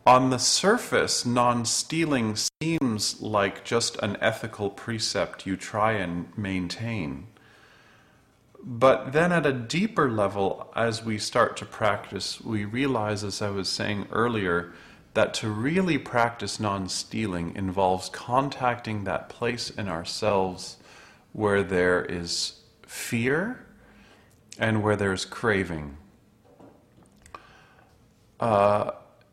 on 0.04 0.30
the 0.30 0.38
surface, 0.38 1.24
non 1.24 1.64
stealing 1.64 2.34
seems 2.60 3.20
like 3.22 3.64
just 3.64 3.96
an 4.02 4.16
ethical 4.20 4.68
precept 4.68 5.46
you 5.46 5.56
try 5.56 5.92
and 5.92 6.36
maintain. 6.36 7.28
But 8.62 9.12
then, 9.12 9.30
at 9.30 9.46
a 9.46 9.52
deeper 9.52 10.10
level, 10.10 10.72
as 10.74 11.04
we 11.04 11.16
start 11.16 11.56
to 11.58 11.64
practice, 11.64 12.40
we 12.40 12.64
realize, 12.64 13.22
as 13.22 13.40
I 13.40 13.50
was 13.50 13.68
saying 13.68 14.08
earlier, 14.10 14.72
that 15.14 15.32
to 15.34 15.48
really 15.48 15.96
practice 15.96 16.58
non 16.58 16.88
stealing 16.88 17.54
involves 17.54 18.08
contacting 18.08 19.04
that 19.04 19.28
place 19.28 19.70
in 19.70 19.86
ourselves 19.86 20.78
where 21.32 21.62
there 21.62 22.04
is 22.04 22.54
fear 22.84 23.64
and 24.60 24.82
where 24.82 24.94
there's 24.94 25.24
craving. 25.24 25.96
Uh, 28.38 28.90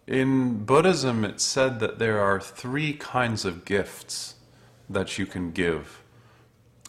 in 0.08 0.64
Buddhism, 0.64 1.26
it's 1.26 1.44
said 1.44 1.82
that 1.82 2.00
there 2.00 2.20
are 2.22 2.40
three 2.40 2.94
kinds 2.94 3.44
of 3.44 3.66
gifts 3.66 4.36
that 4.90 5.18
you 5.20 5.26
can 5.26 5.52
give. 5.52 6.02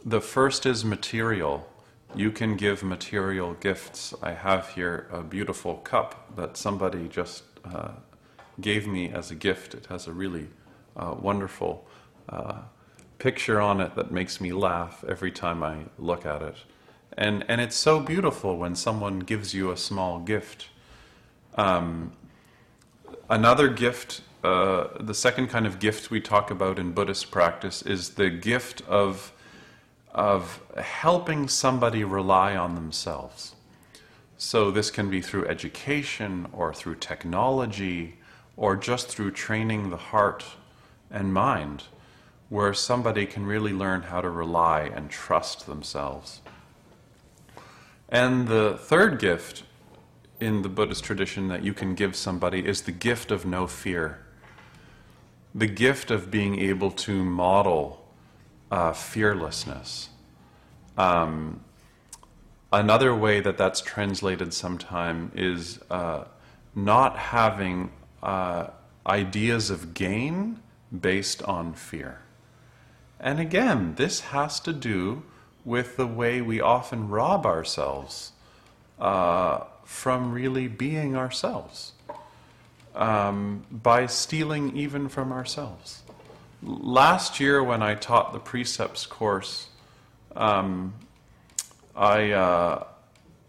The 0.05 0.21
first 0.21 0.65
is 0.67 0.85
material. 0.85 1.69
You 2.15 2.31
can 2.31 2.57
give 2.57 2.85
material 2.85 3.55
gifts. 3.55 4.15
I 4.23 4.33
have 4.33 4.69
here 4.71 5.09
a 5.11 5.23
beautiful 5.23 5.79
cup 5.79 6.37
that 6.37 6.57
somebody 6.57 7.09
just 7.09 7.43
uh, 7.65 7.91
gave 8.61 8.87
me 8.87 9.11
as 9.11 9.33
a 9.33 9.35
gift. 9.35 9.75
It 9.75 9.87
has 9.87 10.07
a 10.07 10.13
really 10.13 10.47
uh, 10.97 11.17
wonderful 11.21 11.89
uh, 12.29 12.61
picture 13.19 13.61
on 13.61 13.81
it 13.81 13.97
that 13.97 14.13
makes 14.13 14.41
me 14.41 14.53
laugh 14.53 15.05
every 15.09 15.33
time 15.33 15.65
I 15.65 15.87
look 15.99 16.25
at 16.25 16.41
it. 16.41 16.57
And, 17.19 17.45
and 17.49 17.61
it's 17.61 17.75
so 17.75 17.99
beautiful 17.99 18.57
when 18.57 18.77
someone 18.77 19.19
gives 19.19 19.53
you 19.53 19.73
a 19.73 19.77
small 19.77 20.21
gift. 20.21 20.69
Um, 21.57 22.13
another 23.29 23.69
gift, 23.69 24.21
uh, 24.45 24.87
the 25.01 25.15
second 25.15 25.49
kind 25.49 25.67
of 25.67 25.81
gift 25.81 26.13
we 26.13 26.21
talk 26.21 26.53
about 26.53 26.79
in 26.79 26.93
Buddhist 26.93 27.33
practice 27.33 27.83
is 27.83 28.11
the 28.11 28.31
gift 28.31 28.83
of, 28.83 29.33
of 30.13 30.63
helping 30.81 31.49
somebody 31.49 32.05
rely 32.05 32.55
on 32.55 32.77
themselves. 32.77 33.57
So, 34.37 34.71
this 34.71 34.89
can 34.89 35.11
be 35.11 35.21
through 35.21 35.49
education 35.49 36.47
or 36.53 36.73
through 36.73 36.95
technology 36.95 38.19
or 38.57 38.77
just 38.77 39.09
through 39.09 39.33
training 39.33 39.91
the 39.91 39.97
heart 39.97 40.45
and 41.11 41.35
mind, 41.35 41.83
where 42.49 42.73
somebody 42.73 43.27
can 43.27 43.45
really 43.45 43.73
learn 43.73 44.03
how 44.03 44.21
to 44.21 44.31
rely 44.31 44.83
and 44.83 45.11
trust 45.11 45.67
themselves. 45.67 46.43
And 48.09 48.49
the 48.49 48.79
third 48.79 49.19
gift 49.19 49.65
in 50.41 50.63
the 50.63 50.69
Buddhist 50.69 51.05
tradition 51.05 51.49
that 51.49 51.63
you 51.63 51.75
can 51.75 51.95
give 51.95 52.17
somebody 52.17 52.67
is 52.67 52.83
the 52.83 52.93
gift 52.93 53.31
of 53.31 53.45
no 53.45 53.67
fear. 53.67 54.21
The 55.55 55.67
gift 55.67 56.11
of 56.11 56.31
being 56.31 56.59
able 56.59 56.91
to 56.93 57.25
model 57.25 58.05
uh, 58.71 58.93
fearlessness. 58.93 60.11
Um, 60.97 61.65
another 62.73 63.15
way 63.15 63.41
that 63.41 63.59
that's 63.59 63.81
translated 63.81 64.55
sometime 64.55 65.33
is 65.35 65.81
uh, 65.91 66.25
not 66.75 67.17
having 67.17 67.91
uh, 68.23 68.69
ideas 69.07 69.71
of 69.71 69.95
gain 69.95 70.61
based 70.99 71.43
on 71.43 71.75
fear. 71.75 72.21
And 73.21 73.41
again, 73.41 73.95
this 73.97 74.21
has 74.21 74.61
to 74.61 74.73
do 74.73 75.25
with 75.69 75.99
the 75.99 76.07
way 76.07 76.41
we 76.41 76.63
often 76.63 77.11
rob 77.11 77.45
ourselves 77.45 78.33
uh, 78.99 79.61
from 79.85 80.33
really 80.33 80.67
being 80.67 81.15
ourselves 81.15 81.93
um, 82.95 83.63
by 83.71 84.07
stealing 84.07 84.75
even 84.75 85.11
from 85.11 85.31
ourselves. 85.31 86.03
Last 86.63 87.39
year, 87.39 87.63
when 87.63 87.83
I 87.83 87.95
taught 87.95 88.33
the 88.33 88.39
precepts 88.39 89.05
course, 89.05 89.69
um, 90.35 90.95
I, 91.95 92.33
uh, 92.33 92.85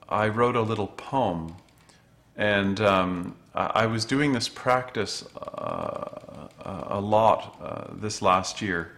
I 0.10 0.28
wrote 0.28 0.58
a 0.58 0.62
little 0.62 0.88
poem, 0.88 1.56
and 2.36 2.82
um, 2.82 3.36
I 3.56 3.86
was 3.86 4.04
doing 4.04 4.34
this 4.34 4.50
practice 4.50 5.24
uh, 5.36 6.50
a 6.66 7.00
lot 7.00 7.58
uh, 7.64 7.94
this 7.94 8.22
last 8.22 8.62
year, 8.62 8.92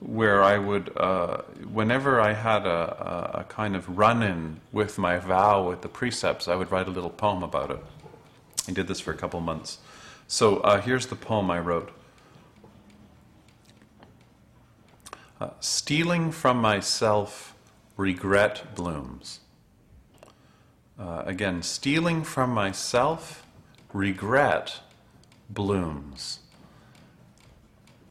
where 0.00 0.42
I 0.42 0.56
would, 0.58 0.96
uh, 0.96 1.42
whenever 1.72 2.20
I 2.20 2.32
had 2.32 2.66
a, 2.66 3.40
a 3.40 3.44
kind 3.44 3.76
of 3.76 3.98
run 3.98 4.22
in 4.22 4.60
with 4.72 4.98
my 4.98 5.18
vow 5.18 5.68
with 5.68 5.82
the 5.82 5.88
precepts, 5.88 6.48
I 6.48 6.54
would 6.54 6.72
write 6.72 6.88
a 6.88 6.90
little 6.90 7.10
poem 7.10 7.42
about 7.42 7.70
it. 7.70 7.78
I 8.66 8.72
did 8.72 8.88
this 8.88 9.00
for 9.00 9.12
a 9.12 9.16
couple 9.16 9.40
months. 9.40 9.78
So 10.26 10.58
uh, 10.58 10.80
here's 10.80 11.06
the 11.06 11.16
poem 11.16 11.50
I 11.50 11.58
wrote. 11.58 11.92
Uh, 15.40 15.50
stealing 15.60 16.30
from 16.30 16.58
myself, 16.58 17.54
regret 17.96 18.74
blooms. 18.74 19.40
Uh, 20.98 21.22
again, 21.24 21.62
stealing 21.62 22.22
from 22.22 22.50
myself, 22.50 23.46
regret 23.92 24.80
blooms. 25.48 26.39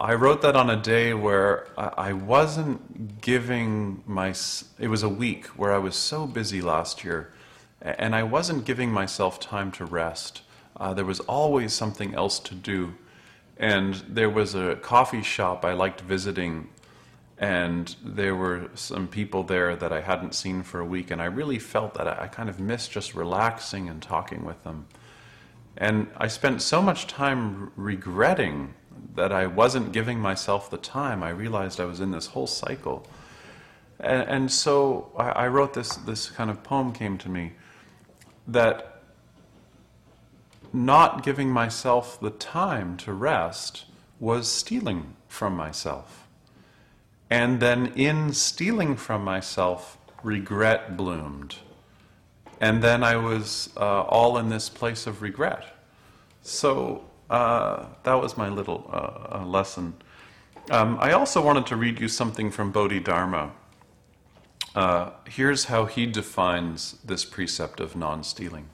I 0.01 0.13
wrote 0.13 0.41
that 0.43 0.55
on 0.55 0.69
a 0.69 0.77
day 0.77 1.13
where 1.13 1.67
I 1.77 2.13
wasn't 2.13 3.19
giving 3.19 4.01
my. 4.07 4.33
It 4.79 4.87
was 4.87 5.03
a 5.03 5.09
week 5.09 5.47
where 5.47 5.73
I 5.73 5.77
was 5.77 5.95
so 5.95 6.25
busy 6.25 6.61
last 6.61 7.03
year, 7.03 7.33
and 7.81 8.15
I 8.15 8.23
wasn't 8.23 8.63
giving 8.63 8.91
myself 8.91 9.41
time 9.41 9.73
to 9.73 9.83
rest. 9.83 10.43
Uh, 10.77 10.93
there 10.93 11.03
was 11.03 11.19
always 11.21 11.73
something 11.73 12.15
else 12.15 12.39
to 12.39 12.55
do. 12.55 12.93
And 13.57 13.95
there 14.07 14.29
was 14.29 14.55
a 14.55 14.77
coffee 14.77 15.21
shop 15.21 15.65
I 15.65 15.73
liked 15.73 15.99
visiting, 15.99 16.69
and 17.37 17.93
there 18.01 18.37
were 18.37 18.69
some 18.75 19.05
people 19.05 19.43
there 19.43 19.75
that 19.75 19.91
I 19.91 19.99
hadn't 19.99 20.33
seen 20.33 20.63
for 20.63 20.79
a 20.79 20.85
week, 20.85 21.11
and 21.11 21.21
I 21.21 21.25
really 21.25 21.59
felt 21.59 21.95
that 21.95 22.07
I 22.07 22.27
kind 22.27 22.47
of 22.47 22.57
missed 22.57 22.91
just 22.91 23.13
relaxing 23.13 23.89
and 23.89 24.01
talking 24.01 24.45
with 24.45 24.63
them. 24.63 24.87
And 25.75 26.07
I 26.15 26.29
spent 26.29 26.61
so 26.61 26.81
much 26.81 27.05
time 27.07 27.73
regretting 27.75 28.75
that 29.15 29.31
I 29.31 29.47
wasn't 29.47 29.91
giving 29.91 30.19
myself 30.19 30.69
the 30.69 30.77
time. 30.77 31.23
I 31.23 31.29
realized 31.29 31.79
I 31.79 31.85
was 31.85 31.99
in 31.99 32.11
this 32.11 32.27
whole 32.27 32.47
cycle. 32.47 33.05
And, 33.99 34.27
and 34.29 34.51
so 34.51 35.11
I, 35.17 35.29
I 35.29 35.47
wrote 35.47 35.73
this, 35.73 35.95
this 35.97 36.29
kind 36.29 36.49
of 36.49 36.63
poem 36.63 36.93
came 36.93 37.17
to 37.19 37.29
me 37.29 37.53
that 38.47 39.01
not 40.71 41.23
giving 41.23 41.49
myself 41.49 42.19
the 42.19 42.29
time 42.29 42.97
to 42.97 43.13
rest 43.13 43.85
was 44.19 44.51
stealing 44.51 45.15
from 45.27 45.55
myself. 45.55 46.27
And 47.29 47.59
then 47.59 47.87
in 47.95 48.33
stealing 48.33 48.95
from 48.95 49.23
myself, 49.23 49.97
regret 50.23 50.97
bloomed. 50.97 51.55
And 52.59 52.83
then 52.83 53.03
I 53.03 53.15
was 53.15 53.69
uh, 53.77 54.01
all 54.01 54.37
in 54.37 54.49
this 54.49 54.67
place 54.67 55.07
of 55.07 55.21
regret. 55.21 55.77
So 56.41 57.08
uh, 57.29 57.85
that 58.03 58.15
was 58.15 58.37
my 58.37 58.49
little 58.49 58.89
uh, 58.91 59.39
uh 59.39 59.45
lesson. 59.45 59.93
Um, 60.71 60.97
I 60.99 61.13
also 61.13 61.41
wanted 61.41 61.65
to 61.67 61.75
read 61.75 61.99
you 61.99 62.07
something 62.07 62.51
from 62.51 62.71
Bodhidharma. 62.71 63.51
Uh, 64.75 65.11
here's 65.25 65.65
how 65.65 65.85
he 65.85 66.05
defines 66.05 66.95
this 67.03 67.25
precept 67.25 67.79
of 67.79 67.95
non 67.95 68.23
stealing. 68.23 68.69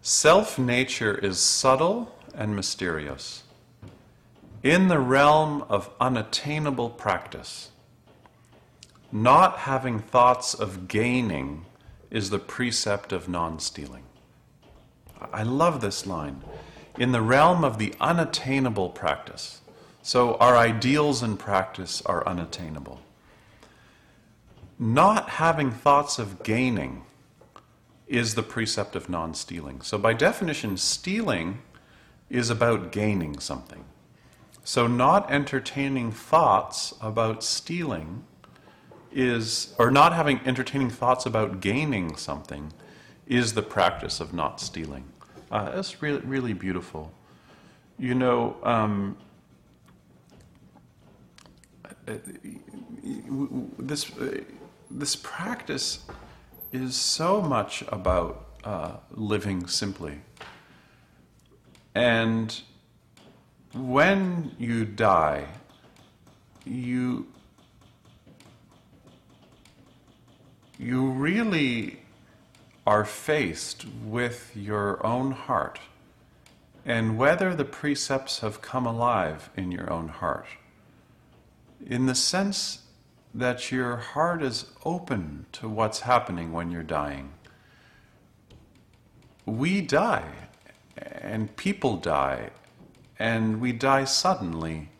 Self 0.00 0.58
nature 0.58 1.16
is 1.16 1.38
subtle 1.38 2.14
and 2.34 2.56
mysterious. 2.56 3.42
In 4.62 4.88
the 4.88 4.98
realm 4.98 5.64
of 5.68 5.90
unattainable 6.00 6.90
practice, 6.90 7.70
not 9.12 9.58
having 9.60 9.98
thoughts 9.98 10.54
of 10.54 10.88
gaining 10.88 11.66
is 12.10 12.30
the 12.30 12.38
precept 12.38 13.12
of 13.12 13.28
non 13.28 13.58
stealing. 13.58 14.04
I 15.32 15.42
love 15.42 15.80
this 15.80 16.06
line. 16.06 16.42
In 16.98 17.12
the 17.12 17.22
realm 17.22 17.64
of 17.64 17.78
the 17.78 17.94
unattainable 18.00 18.90
practice. 18.90 19.60
So 20.02 20.34
our 20.36 20.56
ideals 20.56 21.22
in 21.22 21.36
practice 21.36 22.02
are 22.02 22.26
unattainable. 22.26 23.00
Not 24.78 25.30
having 25.30 25.70
thoughts 25.70 26.18
of 26.18 26.42
gaining 26.42 27.04
is 28.06 28.34
the 28.34 28.42
precept 28.42 28.96
of 28.96 29.08
non 29.08 29.34
stealing. 29.34 29.80
So, 29.80 29.98
by 29.98 30.12
definition, 30.12 30.76
stealing 30.76 31.62
is 32.28 32.50
about 32.50 32.92
gaining 32.92 33.38
something. 33.38 33.84
So, 34.62 34.86
not 34.86 35.30
entertaining 35.30 36.12
thoughts 36.12 36.94
about 37.00 37.42
stealing 37.42 38.24
is, 39.12 39.74
or 39.78 39.90
not 39.90 40.12
having 40.12 40.40
entertaining 40.44 40.90
thoughts 40.90 41.24
about 41.24 41.60
gaining 41.60 42.16
something, 42.16 42.72
is 43.26 43.54
the 43.54 43.62
practice 43.62 44.20
of 44.20 44.34
not 44.34 44.60
stealing. 44.60 45.04
Uh, 45.54 45.70
that's 45.70 46.02
really, 46.02 46.18
really 46.22 46.52
beautiful. 46.52 47.12
You 47.96 48.16
know, 48.16 48.56
um, 48.64 49.16
this, 53.78 54.10
this 54.90 55.14
practice 55.14 56.00
is 56.72 56.96
so 56.96 57.40
much 57.40 57.84
about 57.86 58.46
uh, 58.64 58.96
living 59.12 59.68
simply. 59.68 60.22
And 61.94 62.60
when 63.74 64.56
you 64.58 64.84
die, 64.84 65.46
you 66.64 67.28
you 70.80 71.10
really 71.10 72.00
are 72.86 73.04
faced 73.04 73.86
with 74.04 74.52
your 74.54 75.04
own 75.04 75.32
heart 75.32 75.80
and 76.84 77.16
whether 77.16 77.54
the 77.54 77.64
precepts 77.64 78.40
have 78.40 78.60
come 78.60 78.86
alive 78.86 79.50
in 79.56 79.72
your 79.72 79.90
own 79.90 80.08
heart. 80.08 80.46
In 81.86 82.06
the 82.06 82.14
sense 82.14 82.82
that 83.34 83.72
your 83.72 83.96
heart 83.96 84.42
is 84.42 84.66
open 84.84 85.46
to 85.52 85.68
what's 85.68 86.00
happening 86.00 86.52
when 86.52 86.70
you're 86.70 86.82
dying. 86.82 87.32
We 89.44 89.80
die, 89.80 90.30
and 90.96 91.54
people 91.56 91.96
die, 91.96 92.50
and 93.18 93.60
we 93.60 93.72
die 93.72 94.04
suddenly, 94.04 94.90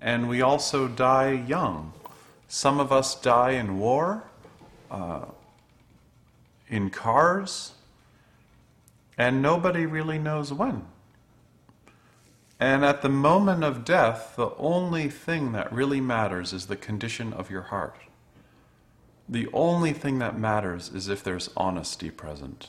and 0.00 0.28
we 0.28 0.40
also 0.40 0.88
die 0.88 1.32
young. 1.32 1.92
Some 2.48 2.80
of 2.80 2.92
us 2.92 3.14
die 3.20 3.52
in 3.52 3.78
war, 3.78 4.24
uh, 4.90 5.26
in 6.68 6.90
cars, 6.90 7.72
and 9.16 9.40
nobody 9.40 9.86
really 9.86 10.18
knows 10.18 10.52
when. 10.52 10.86
And 12.58 12.84
at 12.84 13.02
the 13.02 13.08
moment 13.08 13.64
of 13.64 13.84
death, 13.84 14.34
the 14.36 14.50
only 14.56 15.08
thing 15.08 15.52
that 15.52 15.72
really 15.72 16.00
matters 16.00 16.52
is 16.52 16.66
the 16.66 16.76
condition 16.76 17.32
of 17.32 17.50
your 17.50 17.62
heart. 17.62 17.98
The 19.28 19.48
only 19.52 19.92
thing 19.92 20.18
that 20.20 20.38
matters 20.38 20.88
is 20.88 21.08
if 21.08 21.22
there's 21.22 21.50
honesty 21.56 22.10
present. 22.10 22.68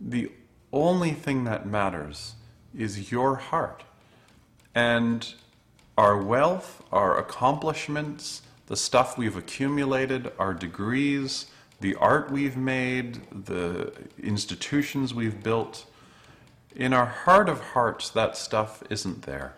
The 0.00 0.32
only 0.72 1.12
thing 1.12 1.44
that 1.44 1.66
matters 1.66 2.34
is 2.76 3.12
your 3.12 3.36
heart. 3.36 3.84
And 4.74 5.34
our 5.96 6.16
wealth, 6.16 6.82
our 6.92 7.18
accomplishments, 7.18 8.42
the 8.66 8.76
stuff 8.76 9.18
we've 9.18 9.36
accumulated, 9.36 10.32
our 10.38 10.54
degrees, 10.54 11.46
the 11.80 11.94
art 11.94 12.30
we've 12.30 12.56
made, 12.56 13.20
the 13.44 13.92
institutions 14.22 15.14
we've 15.14 15.42
built, 15.42 15.86
in 16.74 16.92
our 16.92 17.06
heart 17.06 17.48
of 17.48 17.60
hearts, 17.60 18.10
that 18.10 18.36
stuff 18.36 18.82
isn't 18.90 19.22
there. 19.22 19.54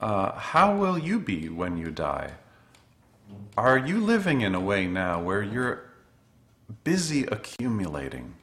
Uh, 0.00 0.32
how 0.32 0.76
will 0.76 0.98
you 0.98 1.18
be 1.18 1.48
when 1.48 1.76
you 1.76 1.90
die? 1.90 2.32
Are 3.56 3.78
you 3.78 4.00
living 4.00 4.42
in 4.42 4.54
a 4.54 4.60
way 4.60 4.86
now 4.86 5.20
where 5.20 5.42
you're 5.42 5.90
busy 6.84 7.24
accumulating 7.24 8.34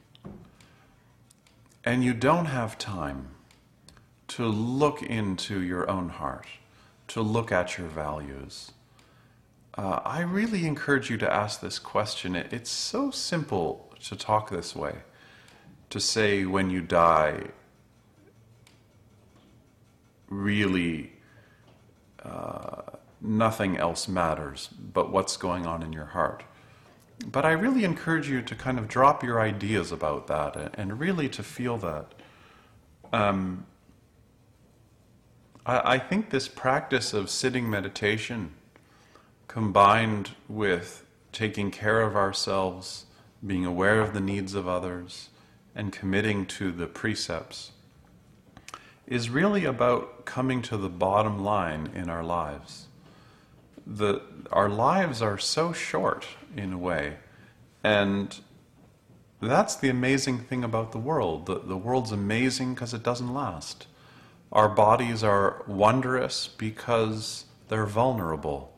and 1.84 2.02
you 2.02 2.14
don't 2.14 2.46
have 2.46 2.78
time 2.78 3.28
to 4.28 4.46
look 4.46 5.02
into 5.02 5.60
your 5.60 5.88
own 5.88 6.08
heart, 6.08 6.46
to 7.08 7.22
look 7.22 7.52
at 7.52 7.78
your 7.78 7.86
values? 7.86 8.72
Uh, 9.76 10.00
I 10.04 10.20
really 10.20 10.66
encourage 10.66 11.10
you 11.10 11.16
to 11.18 11.32
ask 11.32 11.60
this 11.60 11.78
question. 11.78 12.36
It, 12.36 12.52
it's 12.52 12.70
so 12.70 13.10
simple 13.10 13.92
to 14.04 14.14
talk 14.14 14.50
this 14.50 14.76
way 14.76 14.98
to 15.90 15.98
say 15.98 16.44
when 16.44 16.70
you 16.70 16.80
die 16.80 17.48
really 20.28 21.12
uh, 22.24 22.82
nothing 23.20 23.76
else 23.76 24.08
matters 24.08 24.68
but 24.92 25.10
what's 25.12 25.36
going 25.36 25.66
on 25.66 25.82
in 25.82 25.92
your 25.92 26.06
heart. 26.06 26.44
but 27.26 27.44
I 27.44 27.52
really 27.52 27.84
encourage 27.84 28.28
you 28.28 28.42
to 28.42 28.54
kind 28.54 28.78
of 28.78 28.88
drop 28.88 29.22
your 29.22 29.40
ideas 29.40 29.92
about 29.92 30.26
that 30.26 30.74
and 30.74 30.98
really 30.98 31.28
to 31.30 31.42
feel 31.42 31.78
that. 31.78 32.12
Um, 33.12 33.66
I, 35.64 35.94
I 35.94 35.98
think 35.98 36.30
this 36.30 36.48
practice 36.48 37.12
of 37.12 37.30
sitting 37.30 37.70
meditation 37.70 38.52
combined 39.48 40.30
with 40.48 41.04
taking 41.32 41.70
care 41.70 42.00
of 42.00 42.16
ourselves, 42.16 43.06
being 43.44 43.66
aware 43.66 44.00
of 44.00 44.14
the 44.14 44.20
needs 44.20 44.54
of 44.54 44.68
others, 44.68 45.28
and 45.74 45.92
committing 45.92 46.46
to 46.46 46.70
the 46.70 46.86
precepts 46.86 47.72
is 49.06 49.28
really 49.28 49.64
about 49.64 50.24
coming 50.24 50.62
to 50.62 50.76
the 50.76 50.88
bottom 50.88 51.44
line 51.44 51.90
in 51.94 52.08
our 52.08 52.24
lives. 52.24 52.86
The, 53.86 54.22
our 54.50 54.68
lives 54.68 55.20
are 55.20 55.36
so 55.36 55.72
short 55.72 56.26
in 56.56 56.72
a 56.72 56.78
way, 56.78 57.18
and 57.82 58.34
that's 59.42 59.76
the 59.76 59.90
amazing 59.90 60.38
thing 60.38 60.64
about 60.64 60.92
the 60.92 60.98
world. 60.98 61.46
The, 61.46 61.58
the 61.58 61.76
world's 61.76 62.12
amazing 62.12 62.74
because 62.74 62.94
it 62.94 63.02
doesn't 63.02 63.32
last. 63.32 63.86
Our 64.50 64.68
bodies 64.68 65.22
are 65.22 65.62
wondrous 65.66 66.48
because 66.48 67.44
they're 67.68 67.86
vulnerable. 67.86 68.73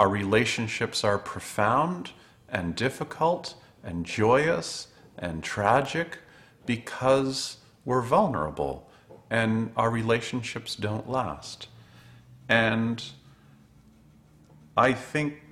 Our 0.00 0.08
relationships 0.08 1.04
are 1.04 1.18
profound 1.18 2.12
and 2.48 2.74
difficult 2.74 3.54
and 3.84 4.06
joyous 4.06 4.88
and 5.18 5.44
tragic 5.44 6.20
because 6.64 7.58
we're 7.84 8.00
vulnerable 8.00 8.88
and 9.28 9.72
our 9.76 9.90
relationships 9.90 10.74
don't 10.74 11.06
last. 11.06 11.68
And 12.48 13.04
I 14.74 14.94
think 14.94 15.42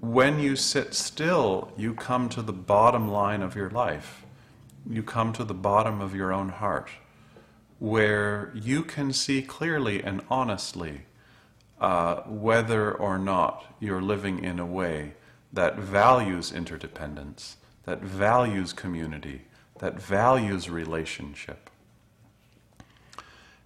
when 0.00 0.38
you 0.38 0.54
sit 0.54 0.94
still, 0.94 1.72
you 1.76 1.94
come 1.94 2.28
to 2.28 2.42
the 2.42 2.52
bottom 2.52 3.10
line 3.10 3.42
of 3.42 3.56
your 3.56 3.70
life. 3.70 4.24
You 4.88 5.02
come 5.02 5.32
to 5.32 5.42
the 5.42 5.52
bottom 5.52 6.00
of 6.00 6.14
your 6.14 6.32
own 6.32 6.50
heart, 6.50 6.90
where 7.80 8.52
you 8.54 8.84
can 8.84 9.12
see 9.12 9.42
clearly 9.42 10.00
and 10.00 10.22
honestly 10.30 11.06
uh, 11.80 12.16
whether 12.22 12.92
or 12.92 13.18
not 13.18 13.64
you're 13.80 14.02
living 14.02 14.42
in 14.42 14.58
a 14.58 14.66
way 14.66 15.12
that 15.52 15.76
values 15.76 16.52
interdependence, 16.52 17.56
that 17.84 18.00
values 18.00 18.72
community, 18.72 19.42
that 19.78 20.00
values 20.00 20.68
relationship. 20.70 21.70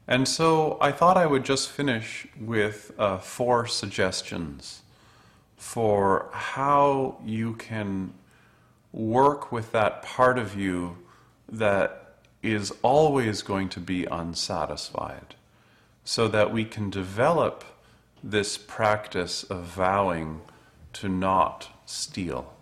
And 0.07 0.27
so 0.27 0.77
I 0.81 0.90
thought 0.90 1.16
I 1.16 1.27
would 1.27 1.44
just 1.44 1.70
finish 1.70 2.27
with 2.40 2.92
uh, 2.99 3.18
four 3.18 3.66
suggestions 3.66 4.83
for 5.57 6.29
how 6.33 7.18
you 7.25 7.55
can 7.55 8.12
work 8.92 9.53
with 9.53 9.70
that 9.70 10.03
part 10.03 10.37
of 10.37 10.57
you 10.57 10.96
that 11.49 12.16
is 12.42 12.73
always 12.83 13.42
going 13.42 13.68
to 13.68 13.81
be 13.81 14.05
unsatisfied, 14.07 15.37
so 16.03 16.27
that 16.27 16.53
we 16.53 16.64
can 16.64 16.90
develop 16.90 17.64
this 18.23 18.59
practice 18.59 19.45
of 19.45 19.65
vowing 19.65 20.41
to 20.95 21.09
not 21.09 21.69
steal. 21.87 22.53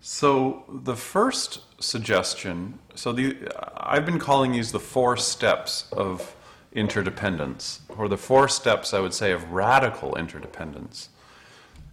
So, 0.00 0.64
the 0.68 0.96
first 0.96 1.60
suggestion 1.82 2.78
so 2.94 3.12
the, 3.12 3.36
I've 3.76 4.06
been 4.06 4.18
calling 4.18 4.52
these 4.52 4.72
the 4.72 4.80
four 4.80 5.16
steps 5.16 5.86
of 5.92 6.34
interdependence, 6.72 7.80
or 7.88 8.08
the 8.08 8.16
four 8.16 8.48
steps, 8.48 8.94
I 8.94 9.00
would 9.00 9.14
say, 9.14 9.32
of 9.32 9.52
radical 9.52 10.16
interdependence. 10.16 11.08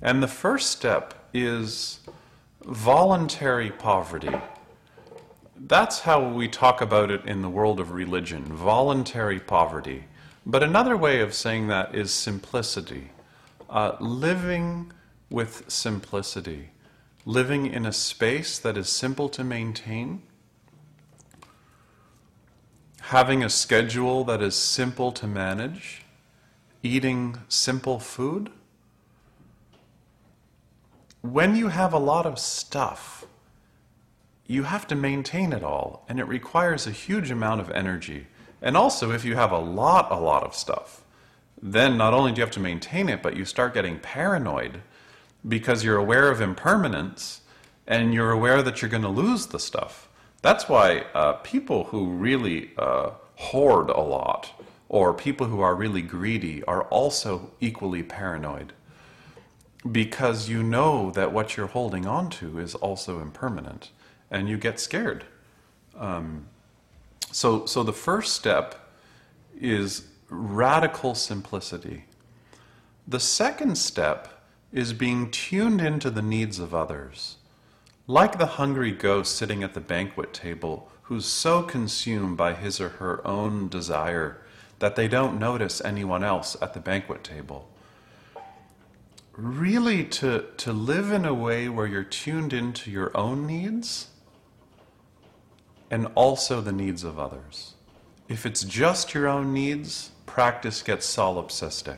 And 0.01 0.21
the 0.21 0.27
first 0.27 0.71
step 0.71 1.29
is 1.33 1.99
voluntary 2.63 3.71
poverty. 3.71 4.35
That's 5.55 5.99
how 6.01 6.27
we 6.27 6.47
talk 6.47 6.81
about 6.81 7.11
it 7.11 7.25
in 7.25 7.41
the 7.41 7.49
world 7.49 7.79
of 7.79 7.91
religion 7.91 8.43
voluntary 8.45 9.39
poverty. 9.39 10.05
But 10.45 10.63
another 10.63 10.97
way 10.97 11.21
of 11.21 11.33
saying 11.33 11.67
that 11.67 11.93
is 11.93 12.11
simplicity. 12.11 13.11
Uh, 13.69 13.95
living 13.99 14.91
with 15.29 15.69
simplicity 15.69 16.71
living 17.25 17.67
in 17.67 17.85
a 17.85 17.93
space 17.93 18.57
that 18.59 18.77
is 18.77 18.89
simple 18.89 19.29
to 19.29 19.43
maintain, 19.43 20.21
having 23.01 23.43
a 23.43 23.49
schedule 23.49 24.23
that 24.23 24.41
is 24.41 24.55
simple 24.55 25.11
to 25.11 25.27
manage, 25.27 26.03
eating 26.81 27.37
simple 27.47 27.99
food. 27.99 28.49
When 31.21 31.55
you 31.55 31.67
have 31.67 31.93
a 31.93 31.99
lot 31.99 32.25
of 32.25 32.39
stuff, 32.39 33.25
you 34.47 34.63
have 34.63 34.87
to 34.87 34.95
maintain 34.95 35.53
it 35.53 35.63
all, 35.63 36.03
and 36.09 36.19
it 36.19 36.25
requires 36.25 36.87
a 36.87 36.91
huge 36.91 37.29
amount 37.29 37.61
of 37.61 37.69
energy. 37.71 38.27
And 38.61 38.77
also, 38.77 39.11
if 39.11 39.25
you 39.25 39.35
have 39.35 39.51
a 39.51 39.57
lot, 39.57 40.11
a 40.11 40.19
lot 40.19 40.43
of 40.43 40.55
stuff, 40.55 41.03
then 41.61 41.97
not 41.97 42.13
only 42.13 42.31
do 42.31 42.37
you 42.37 42.45
have 42.45 42.53
to 42.53 42.59
maintain 42.59 43.09
it, 43.09 43.21
but 43.21 43.35
you 43.35 43.45
start 43.45 43.73
getting 43.73 43.99
paranoid 43.99 44.81
because 45.47 45.83
you're 45.83 45.97
aware 45.97 46.29
of 46.29 46.41
impermanence 46.41 47.41
and 47.87 48.13
you're 48.13 48.31
aware 48.31 48.61
that 48.61 48.81
you're 48.81 48.91
going 48.91 49.03
to 49.03 49.09
lose 49.09 49.47
the 49.47 49.59
stuff. 49.59 50.07
That's 50.41 50.69
why 50.69 51.05
uh, 51.13 51.33
people 51.33 51.85
who 51.85 52.07
really 52.07 52.71
uh, 52.77 53.11
hoard 53.35 53.89
a 53.89 54.01
lot 54.01 54.51
or 54.89 55.13
people 55.13 55.47
who 55.47 55.61
are 55.61 55.75
really 55.75 56.01
greedy 56.01 56.63
are 56.63 56.83
also 56.83 57.51
equally 57.59 58.03
paranoid 58.03 58.73
because 59.89 60.49
you 60.49 60.61
know 60.61 61.11
that 61.11 61.31
what 61.31 61.57
you're 61.57 61.67
holding 61.67 62.05
on 62.05 62.29
to 62.29 62.59
is 62.59 62.75
also 62.75 63.19
impermanent 63.19 63.89
and 64.29 64.47
you 64.47 64.57
get 64.57 64.79
scared. 64.79 65.25
Um, 65.97 66.47
so, 67.31 67.65
so 67.65 67.83
the 67.83 67.93
first 67.93 68.33
step 68.33 68.75
is 69.59 70.07
radical 70.29 71.15
simplicity. 71.15 72.05
The 73.07 73.19
second 73.19 73.77
step 73.77 74.43
is 74.71 74.93
being 74.93 75.31
tuned 75.31 75.81
into 75.81 76.09
the 76.09 76.21
needs 76.21 76.59
of 76.59 76.73
others. 76.73 77.37
Like 78.07 78.37
the 78.37 78.45
hungry 78.45 78.91
ghost 78.91 79.35
sitting 79.35 79.63
at 79.63 79.73
the 79.73 79.79
banquet 79.79 80.33
table, 80.33 80.89
who's 81.03 81.25
so 81.25 81.63
consumed 81.63 82.37
by 82.37 82.53
his 82.53 82.79
or 82.79 82.89
her 82.89 83.25
own 83.27 83.67
desire 83.67 84.41
that 84.79 84.95
they 84.95 85.07
don't 85.07 85.39
notice 85.39 85.81
anyone 85.83 86.23
else 86.23 86.57
at 86.61 86.73
the 86.73 86.79
banquet 86.79 87.23
table. 87.23 87.69
Really, 89.33 90.03
to, 90.05 90.45
to 90.57 90.73
live 90.73 91.11
in 91.11 91.25
a 91.25 91.33
way 91.33 91.69
where 91.69 91.87
you're 91.87 92.03
tuned 92.03 92.53
into 92.53 92.89
your 92.89 93.15
own 93.15 93.45
needs 93.45 94.07
and 95.91 96.07
also 96.15 96.61
the 96.61 96.71
needs 96.71 97.03
of 97.03 97.19
others. 97.19 97.73
If 98.29 98.45
it's 98.45 98.63
just 98.63 99.13
your 99.13 99.27
own 99.27 99.53
needs, 99.53 100.11
practice 100.25 100.81
gets 100.81 101.05
solipsistic. 101.05 101.97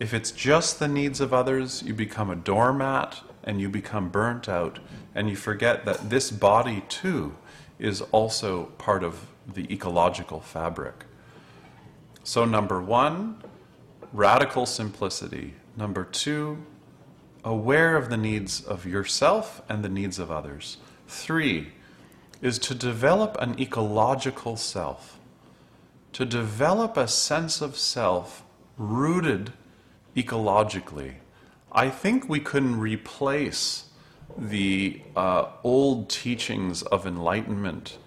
If 0.00 0.12
it's 0.12 0.32
just 0.32 0.80
the 0.80 0.88
needs 0.88 1.20
of 1.20 1.32
others, 1.32 1.82
you 1.84 1.94
become 1.94 2.28
a 2.28 2.34
doormat 2.34 3.20
and 3.44 3.60
you 3.60 3.68
become 3.68 4.08
burnt 4.08 4.48
out, 4.48 4.80
and 5.14 5.30
you 5.30 5.36
forget 5.36 5.84
that 5.84 6.10
this 6.10 6.30
body 6.30 6.82
too 6.88 7.36
is 7.78 8.00
also 8.10 8.64
part 8.78 9.04
of 9.04 9.26
the 9.46 9.72
ecological 9.72 10.40
fabric. 10.40 11.04
So, 12.24 12.44
number 12.46 12.80
one, 12.82 13.42
radical 14.12 14.64
simplicity. 14.64 15.54
Number 15.76 16.04
two, 16.04 16.64
aware 17.44 17.96
of 17.96 18.08
the 18.08 18.16
needs 18.16 18.62
of 18.62 18.86
yourself 18.86 19.60
and 19.68 19.84
the 19.84 19.90
needs 19.90 20.18
of 20.18 20.30
others. 20.30 20.78
Three, 21.06 21.72
is 22.40 22.58
to 22.60 22.74
develop 22.74 23.36
an 23.40 23.58
ecological 23.60 24.56
self, 24.56 25.18
to 26.12 26.24
develop 26.24 26.96
a 26.96 27.08
sense 27.08 27.60
of 27.60 27.76
self 27.76 28.44
rooted 28.76 29.52
ecologically. 30.16 31.14
I 31.72 31.90
think 31.90 32.28
we 32.28 32.40
couldn't 32.40 32.78
replace 32.78 33.84
the 34.36 35.00
uh, 35.16 35.46
old 35.62 36.08
teachings 36.08 36.82
of 36.82 37.06
enlightenment 37.06 37.98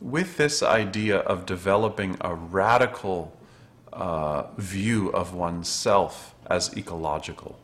with 0.00 0.36
this 0.36 0.62
idea 0.62 1.18
of 1.18 1.46
developing 1.46 2.16
a 2.20 2.34
radical 2.34 3.36
uh, 3.92 4.44
view 4.56 5.08
of 5.10 5.34
oneself 5.34 6.34
as 6.48 6.76
ecological. 6.76 7.58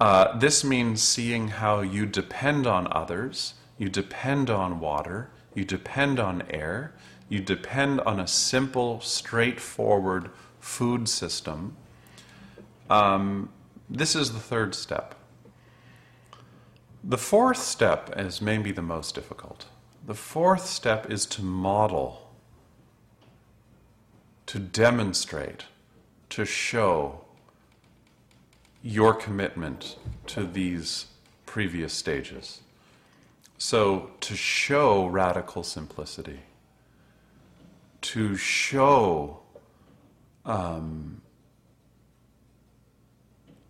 Uh, 0.00 0.36
this 0.38 0.64
means 0.64 1.02
seeing 1.02 1.48
how 1.48 1.80
you 1.80 2.06
depend 2.06 2.66
on 2.66 2.88
others, 2.90 3.54
you 3.78 3.88
depend 3.88 4.50
on 4.50 4.80
water, 4.80 5.30
you 5.54 5.64
depend 5.64 6.18
on 6.18 6.42
air, 6.50 6.92
you 7.28 7.40
depend 7.40 8.00
on 8.00 8.20
a 8.20 8.26
simple, 8.26 9.00
straightforward 9.00 10.30
food 10.60 11.08
system 11.08 11.76
um, 12.92 13.48
this 13.88 14.14
is 14.14 14.32
the 14.32 14.40
third 14.40 14.74
step. 14.74 15.14
The 17.04 17.18
fourth 17.18 17.58
step 17.58 18.12
is 18.16 18.42
maybe 18.42 18.70
the 18.70 18.82
most 18.82 19.14
difficult. 19.14 19.66
The 20.06 20.14
fourth 20.14 20.66
step 20.66 21.10
is 21.10 21.26
to 21.26 21.42
model, 21.42 22.30
to 24.46 24.58
demonstrate, 24.58 25.64
to 26.30 26.44
show 26.44 27.24
your 28.82 29.14
commitment 29.14 29.96
to 30.26 30.44
these 30.44 31.06
previous 31.46 31.92
stages. 31.92 32.61
So, 33.64 34.10
to 34.22 34.34
show 34.34 35.06
radical 35.06 35.62
simplicity, 35.62 36.40
to 38.00 38.36
show 38.36 39.38
um, 40.44 41.22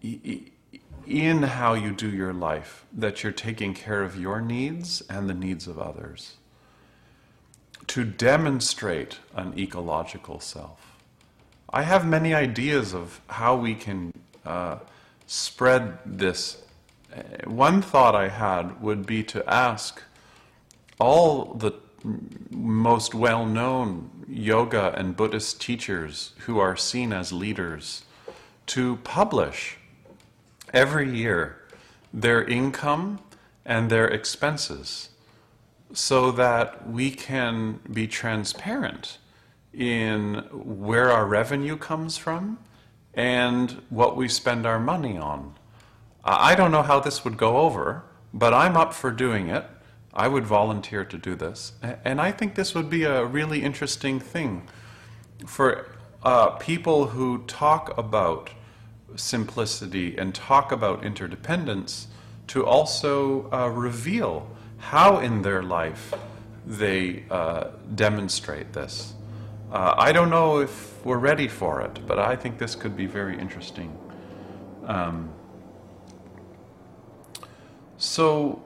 in 0.02 1.42
how 1.42 1.74
you 1.74 1.92
do 1.92 2.08
your 2.08 2.32
life 2.32 2.86
that 2.90 3.22
you're 3.22 3.32
taking 3.32 3.74
care 3.74 4.02
of 4.02 4.18
your 4.18 4.40
needs 4.40 5.02
and 5.10 5.28
the 5.28 5.34
needs 5.34 5.66
of 5.66 5.78
others, 5.78 6.36
to 7.88 8.02
demonstrate 8.02 9.18
an 9.36 9.52
ecological 9.58 10.40
self. 10.40 10.96
I 11.68 11.82
have 11.82 12.06
many 12.06 12.32
ideas 12.32 12.94
of 12.94 13.20
how 13.26 13.56
we 13.56 13.74
can 13.74 14.14
uh, 14.46 14.78
spread 15.26 15.98
this. 16.06 16.62
One 17.44 17.82
thought 17.82 18.14
I 18.14 18.28
had 18.28 18.80
would 18.80 19.06
be 19.06 19.22
to 19.24 19.48
ask 19.48 20.02
all 20.98 21.54
the 21.54 21.72
most 22.50 23.14
well 23.14 23.46
known 23.46 24.10
yoga 24.28 24.94
and 24.96 25.16
Buddhist 25.16 25.60
teachers 25.60 26.32
who 26.40 26.58
are 26.58 26.76
seen 26.76 27.12
as 27.12 27.32
leaders 27.32 28.04
to 28.66 28.96
publish 28.96 29.76
every 30.72 31.10
year 31.10 31.58
their 32.12 32.44
income 32.44 33.20
and 33.64 33.90
their 33.90 34.08
expenses 34.08 35.10
so 35.92 36.30
that 36.32 36.88
we 36.88 37.10
can 37.10 37.80
be 37.92 38.06
transparent 38.06 39.18
in 39.72 40.34
where 40.52 41.10
our 41.10 41.26
revenue 41.26 41.76
comes 41.76 42.16
from 42.16 42.58
and 43.14 43.82
what 43.90 44.16
we 44.16 44.28
spend 44.28 44.66
our 44.66 44.80
money 44.80 45.16
on. 45.16 45.54
I 46.24 46.54
don't 46.54 46.70
know 46.70 46.82
how 46.82 47.00
this 47.00 47.24
would 47.24 47.36
go 47.36 47.58
over, 47.58 48.04
but 48.32 48.54
I'm 48.54 48.76
up 48.76 48.94
for 48.94 49.10
doing 49.10 49.48
it. 49.48 49.64
I 50.14 50.28
would 50.28 50.46
volunteer 50.46 51.04
to 51.04 51.18
do 51.18 51.34
this. 51.34 51.72
And 51.82 52.20
I 52.20 52.32
think 52.32 52.54
this 52.54 52.74
would 52.74 52.88
be 52.88 53.04
a 53.04 53.24
really 53.24 53.62
interesting 53.62 54.20
thing 54.20 54.68
for 55.46 55.88
uh, 56.22 56.50
people 56.50 57.08
who 57.08 57.44
talk 57.46 57.96
about 57.98 58.50
simplicity 59.16 60.16
and 60.16 60.34
talk 60.34 60.70
about 60.70 61.04
interdependence 61.04 62.08
to 62.48 62.64
also 62.64 63.50
uh, 63.52 63.68
reveal 63.68 64.48
how 64.78 65.18
in 65.18 65.42
their 65.42 65.62
life 65.62 66.14
they 66.66 67.24
uh, 67.30 67.68
demonstrate 67.94 68.72
this. 68.72 69.14
Uh, 69.72 69.94
I 69.96 70.12
don't 70.12 70.30
know 70.30 70.60
if 70.60 71.04
we're 71.04 71.18
ready 71.18 71.48
for 71.48 71.80
it, 71.80 72.06
but 72.06 72.18
I 72.18 72.36
think 72.36 72.58
this 72.58 72.74
could 72.74 72.96
be 72.96 73.06
very 73.06 73.38
interesting. 73.38 73.96
Um, 74.86 75.32
so, 78.02 78.60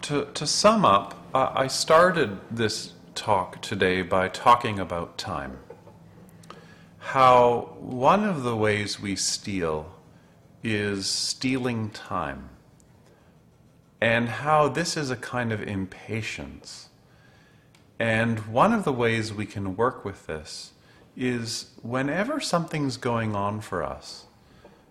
to, 0.00 0.28
to 0.32 0.46
sum 0.46 0.86
up, 0.86 1.14
I 1.34 1.66
started 1.66 2.38
this 2.50 2.94
talk 3.14 3.60
today 3.60 4.00
by 4.00 4.28
talking 4.28 4.78
about 4.78 5.18
time. 5.18 5.58
How 6.96 7.76
one 7.80 8.24
of 8.24 8.44
the 8.44 8.56
ways 8.56 8.98
we 8.98 9.14
steal 9.14 9.92
is 10.62 11.04
stealing 11.04 11.90
time, 11.90 12.48
and 14.00 14.30
how 14.30 14.68
this 14.68 14.96
is 14.96 15.10
a 15.10 15.16
kind 15.16 15.52
of 15.52 15.62
impatience. 15.62 16.88
And 17.98 18.38
one 18.46 18.72
of 18.72 18.84
the 18.84 18.92
ways 18.92 19.34
we 19.34 19.44
can 19.44 19.76
work 19.76 20.02
with 20.02 20.26
this 20.26 20.72
is 21.14 21.72
whenever 21.82 22.40
something's 22.40 22.96
going 22.96 23.36
on 23.36 23.60
for 23.60 23.82
us, 23.82 24.24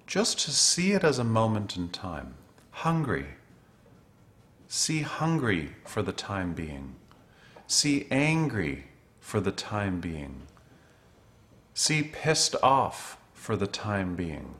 just 0.05 0.39
to 0.41 0.51
see 0.51 0.91
it 0.91 1.03
as 1.03 1.17
a 1.17 1.23
moment 1.23 1.75
in 1.75 1.89
time. 1.89 2.35
Hungry. 2.69 3.36
See 4.67 5.01
hungry 5.01 5.75
for 5.85 6.01
the 6.01 6.11
time 6.11 6.53
being. 6.53 6.95
See 7.67 8.05
angry 8.11 8.85
for 9.19 9.39
the 9.39 9.51
time 9.51 10.01
being. 10.01 10.43
See 11.73 12.03
pissed 12.03 12.55
off 12.61 13.17
for 13.33 13.55
the 13.55 13.67
time 13.67 14.15
being. 14.15 14.55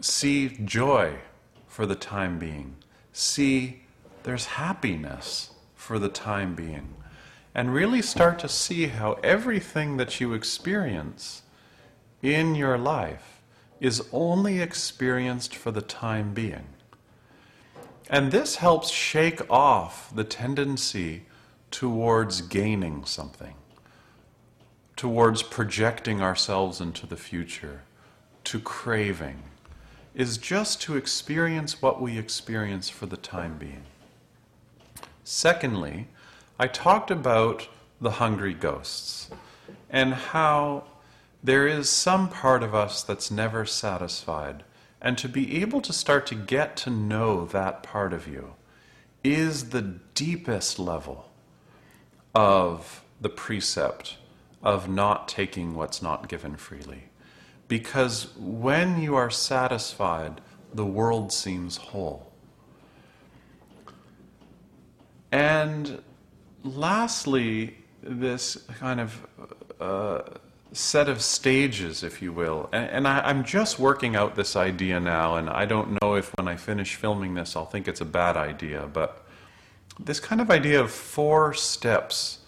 See 0.00 0.48
joy 0.64 1.18
for 1.66 1.86
the 1.86 1.94
time 1.94 2.38
being. 2.38 2.76
See 3.12 3.84
there's 4.24 4.46
happiness 4.46 5.50
for 5.74 5.98
the 5.98 6.08
time 6.08 6.54
being. 6.54 6.94
And 7.54 7.72
really 7.72 8.02
start 8.02 8.38
to 8.40 8.48
see 8.48 8.88
how 8.88 9.12
everything 9.22 9.96
that 9.96 10.20
you 10.20 10.34
experience 10.34 11.42
in 12.20 12.54
your 12.54 12.76
life 12.76 13.40
is 13.80 14.08
only 14.12 14.60
experienced 14.60 15.54
for 15.54 15.70
the 15.70 15.82
time 15.82 16.34
being. 16.34 16.66
And 18.10 18.30
this 18.30 18.56
helps 18.56 18.90
shake 18.90 19.50
off 19.50 20.14
the 20.14 20.24
tendency 20.24 21.22
towards 21.70 22.42
gaining 22.42 23.04
something, 23.04 23.54
towards 24.96 25.42
projecting 25.42 26.20
ourselves 26.20 26.80
into 26.80 27.06
the 27.06 27.16
future, 27.16 27.82
to 28.44 28.60
craving, 28.60 29.42
is 30.14 30.38
just 30.38 30.80
to 30.82 30.96
experience 30.96 31.80
what 31.82 32.00
we 32.00 32.18
experience 32.18 32.88
for 32.88 33.06
the 33.06 33.16
time 33.16 33.58
being. 33.58 33.84
Secondly, 35.24 36.08
I 36.58 36.68
talked 36.68 37.10
about 37.10 37.68
the 38.00 38.12
hungry 38.12 38.54
ghosts 38.54 39.30
and 39.90 40.12
how 40.12 40.84
there 41.42 41.66
is 41.66 41.88
some 41.88 42.28
part 42.28 42.62
of 42.62 42.74
us 42.74 43.02
that's 43.02 43.30
never 43.30 43.64
satisfied. 43.64 44.62
And 45.04 45.18
to 45.18 45.28
be 45.28 45.60
able 45.60 45.82
to 45.82 45.92
start 45.92 46.26
to 46.28 46.34
get 46.34 46.78
to 46.78 46.90
know 46.90 47.44
that 47.44 47.82
part 47.82 48.14
of 48.14 48.26
you 48.26 48.54
is 49.22 49.68
the 49.68 49.82
deepest 50.14 50.78
level 50.78 51.30
of 52.34 53.04
the 53.20 53.28
precept 53.28 54.16
of 54.62 54.88
not 54.88 55.28
taking 55.28 55.74
what's 55.74 56.00
not 56.00 56.26
given 56.26 56.56
freely. 56.56 57.10
Because 57.68 58.34
when 58.38 58.98
you 58.98 59.14
are 59.14 59.28
satisfied, 59.28 60.40
the 60.72 60.86
world 60.86 61.34
seems 61.34 61.76
whole. 61.76 62.32
And 65.30 66.02
lastly, 66.62 67.76
this 68.02 68.56
kind 68.78 69.00
of 69.00 69.26
uh, 69.78 70.22
set 70.74 71.08
of 71.08 71.22
stages, 71.22 72.02
if 72.02 72.20
you 72.20 72.32
will. 72.32 72.68
And, 72.72 72.90
and 72.90 73.08
I, 73.08 73.30
am 73.30 73.44
just 73.44 73.78
working 73.78 74.16
out 74.16 74.34
this 74.34 74.56
idea 74.56 75.00
now, 75.00 75.36
and 75.36 75.48
I 75.48 75.64
don't 75.64 76.02
know 76.02 76.14
if 76.14 76.36
when 76.36 76.48
I 76.48 76.56
finish 76.56 76.96
filming 76.96 77.34
this 77.34 77.56
I'll 77.56 77.64
think 77.64 77.88
it's 77.88 78.00
a 78.00 78.06
bad 78.06 78.36
idea, 78.36 78.88
but 78.92 79.24
this 79.98 80.20
kind 80.20 80.40
of 80.40 80.50
idea 80.50 80.80
of 80.80 80.90
four 80.90 81.54
steps 81.54 82.40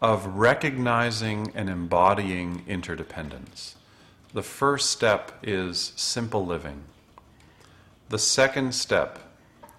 of 0.00 0.26
recognizing 0.26 1.52
and 1.54 1.70
embodying 1.70 2.64
interdependence. 2.68 3.76
The 4.34 4.42
first 4.42 4.90
step 4.90 5.32
is 5.42 5.92
simple 5.96 6.44
living. 6.44 6.82
The 8.08 8.18
second 8.18 8.74
step 8.74 9.18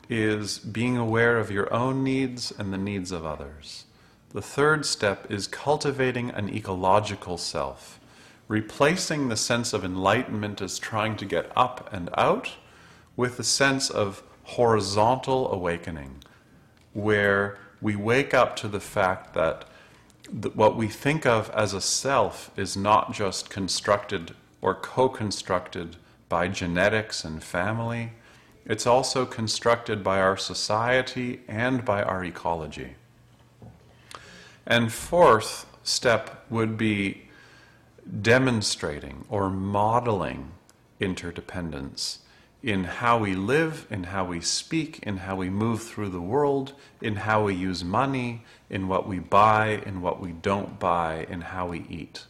is 0.10 0.60
being 0.60 0.98
aware 0.98 1.38
of 1.38 1.52
your 1.52 1.72
own 1.74 2.04
needs 2.04 2.52
and 2.52 2.74
the 2.74 2.78
needs 2.78 3.12
of 3.12 3.26
others. 3.26 3.86
The 4.34 4.42
third 4.42 4.84
step 4.84 5.30
is 5.30 5.46
cultivating 5.46 6.32
an 6.32 6.50
ecological 6.50 7.38
self, 7.38 8.00
replacing 8.48 9.30
the 9.30 9.38
sense 9.38 9.74
of 9.74 9.86
enlightenment 9.86 10.60
as 10.60 10.80
trying 10.80 11.18
to 11.18 11.26
get 11.26 11.52
up 11.56 11.88
and 11.94 12.10
out 12.18 12.54
with 13.16 13.38
the 13.38 13.44
sense 13.44 13.92
of 13.92 14.24
horizontal 14.44 15.54
awakening, 15.54 16.24
where 16.94 17.60
we 17.80 17.96
wake 17.96 18.34
up 18.34 18.56
to 18.56 18.68
the 18.68 18.80
fact 18.80 19.36
that 19.36 19.66
what 20.56 20.76
we 20.76 20.88
think 20.88 21.28
of 21.28 21.52
as 21.52 21.76
a 21.76 21.82
self 21.82 22.50
is 22.58 22.76
not 22.76 23.14
just 23.14 23.52
constructed 23.52 24.34
or 24.62 24.74
co 24.74 25.10
constructed 25.10 25.98
by 26.28 26.48
genetics 26.48 27.24
and 27.24 27.44
family, 27.44 28.14
it's 28.66 28.88
also 28.88 29.28
constructed 29.28 30.04
by 30.04 30.20
our 30.20 30.38
society 30.38 31.42
and 31.48 31.86
by 31.86 32.02
our 32.02 32.24
ecology. 32.24 32.96
And 34.66 34.91
fourth 34.91 35.66
step 35.84 36.45
would 36.49 36.78
be 36.78 37.30
demonstrating 38.22 39.26
or 39.30 39.49
modeling 39.49 40.51
interdependence 40.99 42.20
in 42.61 42.86
how 42.86 43.18
we 43.18 43.36
live, 43.36 43.86
in 43.89 44.05
how 44.05 44.24
we 44.24 44.39
speak, 44.39 44.99
in 45.03 45.18
how 45.18 45.36
we 45.36 45.49
move 45.49 45.84
through 45.84 46.07
the 46.09 46.22
world, 46.22 46.74
in 47.01 47.18
how 47.18 47.43
we 47.43 47.53
use 47.53 47.84
money, 47.84 48.45
in 48.70 48.88
what 48.88 49.05
we 49.05 49.20
buy, 49.20 49.82
in 49.86 50.01
what 50.01 50.22
we 50.22 50.32
don't 50.32 50.80
buy, 50.80 51.28
in 51.30 51.41
how 51.41 51.68
we 51.68 51.86
eat. 51.89 52.26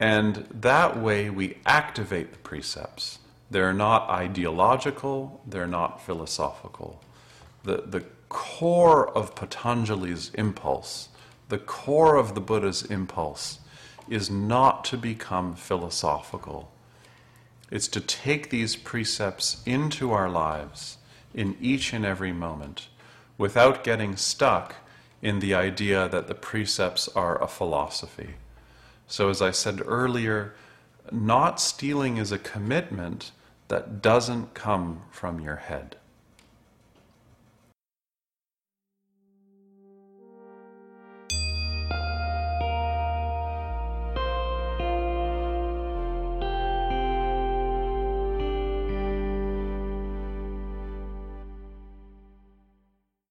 And 0.00 0.46
that 0.50 0.98
way 1.00 1.30
we 1.30 1.58
activate 1.64 2.32
the 2.32 2.38
precepts. 2.38 3.20
They're 3.48 3.72
not 3.72 4.08
ideological, 4.08 5.40
they're 5.46 5.68
not 5.68 6.04
philosophical. 6.04 7.00
The, 7.62 7.82
the 7.86 8.04
core 8.30 9.10
of 9.10 9.34
Patanjali's 9.34 10.30
impulse, 10.34 11.10
the 11.50 11.58
core 11.58 12.16
of 12.16 12.34
the 12.34 12.40
Buddha's 12.40 12.82
impulse, 12.84 13.58
is 14.08 14.30
not 14.30 14.84
to 14.86 14.96
become 14.96 15.54
philosophical. 15.54 16.72
It's 17.70 17.88
to 17.88 18.00
take 18.00 18.48
these 18.48 18.76
precepts 18.76 19.62
into 19.66 20.12
our 20.12 20.30
lives 20.30 20.96
in 21.34 21.56
each 21.60 21.92
and 21.92 22.04
every 22.04 22.32
moment 22.32 22.88
without 23.36 23.84
getting 23.84 24.16
stuck 24.16 24.76
in 25.22 25.40
the 25.40 25.54
idea 25.54 26.08
that 26.08 26.26
the 26.26 26.34
precepts 26.34 27.08
are 27.08 27.40
a 27.42 27.46
philosophy. 27.46 28.34
So, 29.06 29.28
as 29.28 29.42
I 29.42 29.50
said 29.50 29.82
earlier, 29.84 30.54
not 31.12 31.60
stealing 31.60 32.16
is 32.16 32.32
a 32.32 32.38
commitment 32.38 33.32
that 33.68 34.00
doesn't 34.02 34.54
come 34.54 35.02
from 35.10 35.40
your 35.40 35.56
head. 35.56 35.96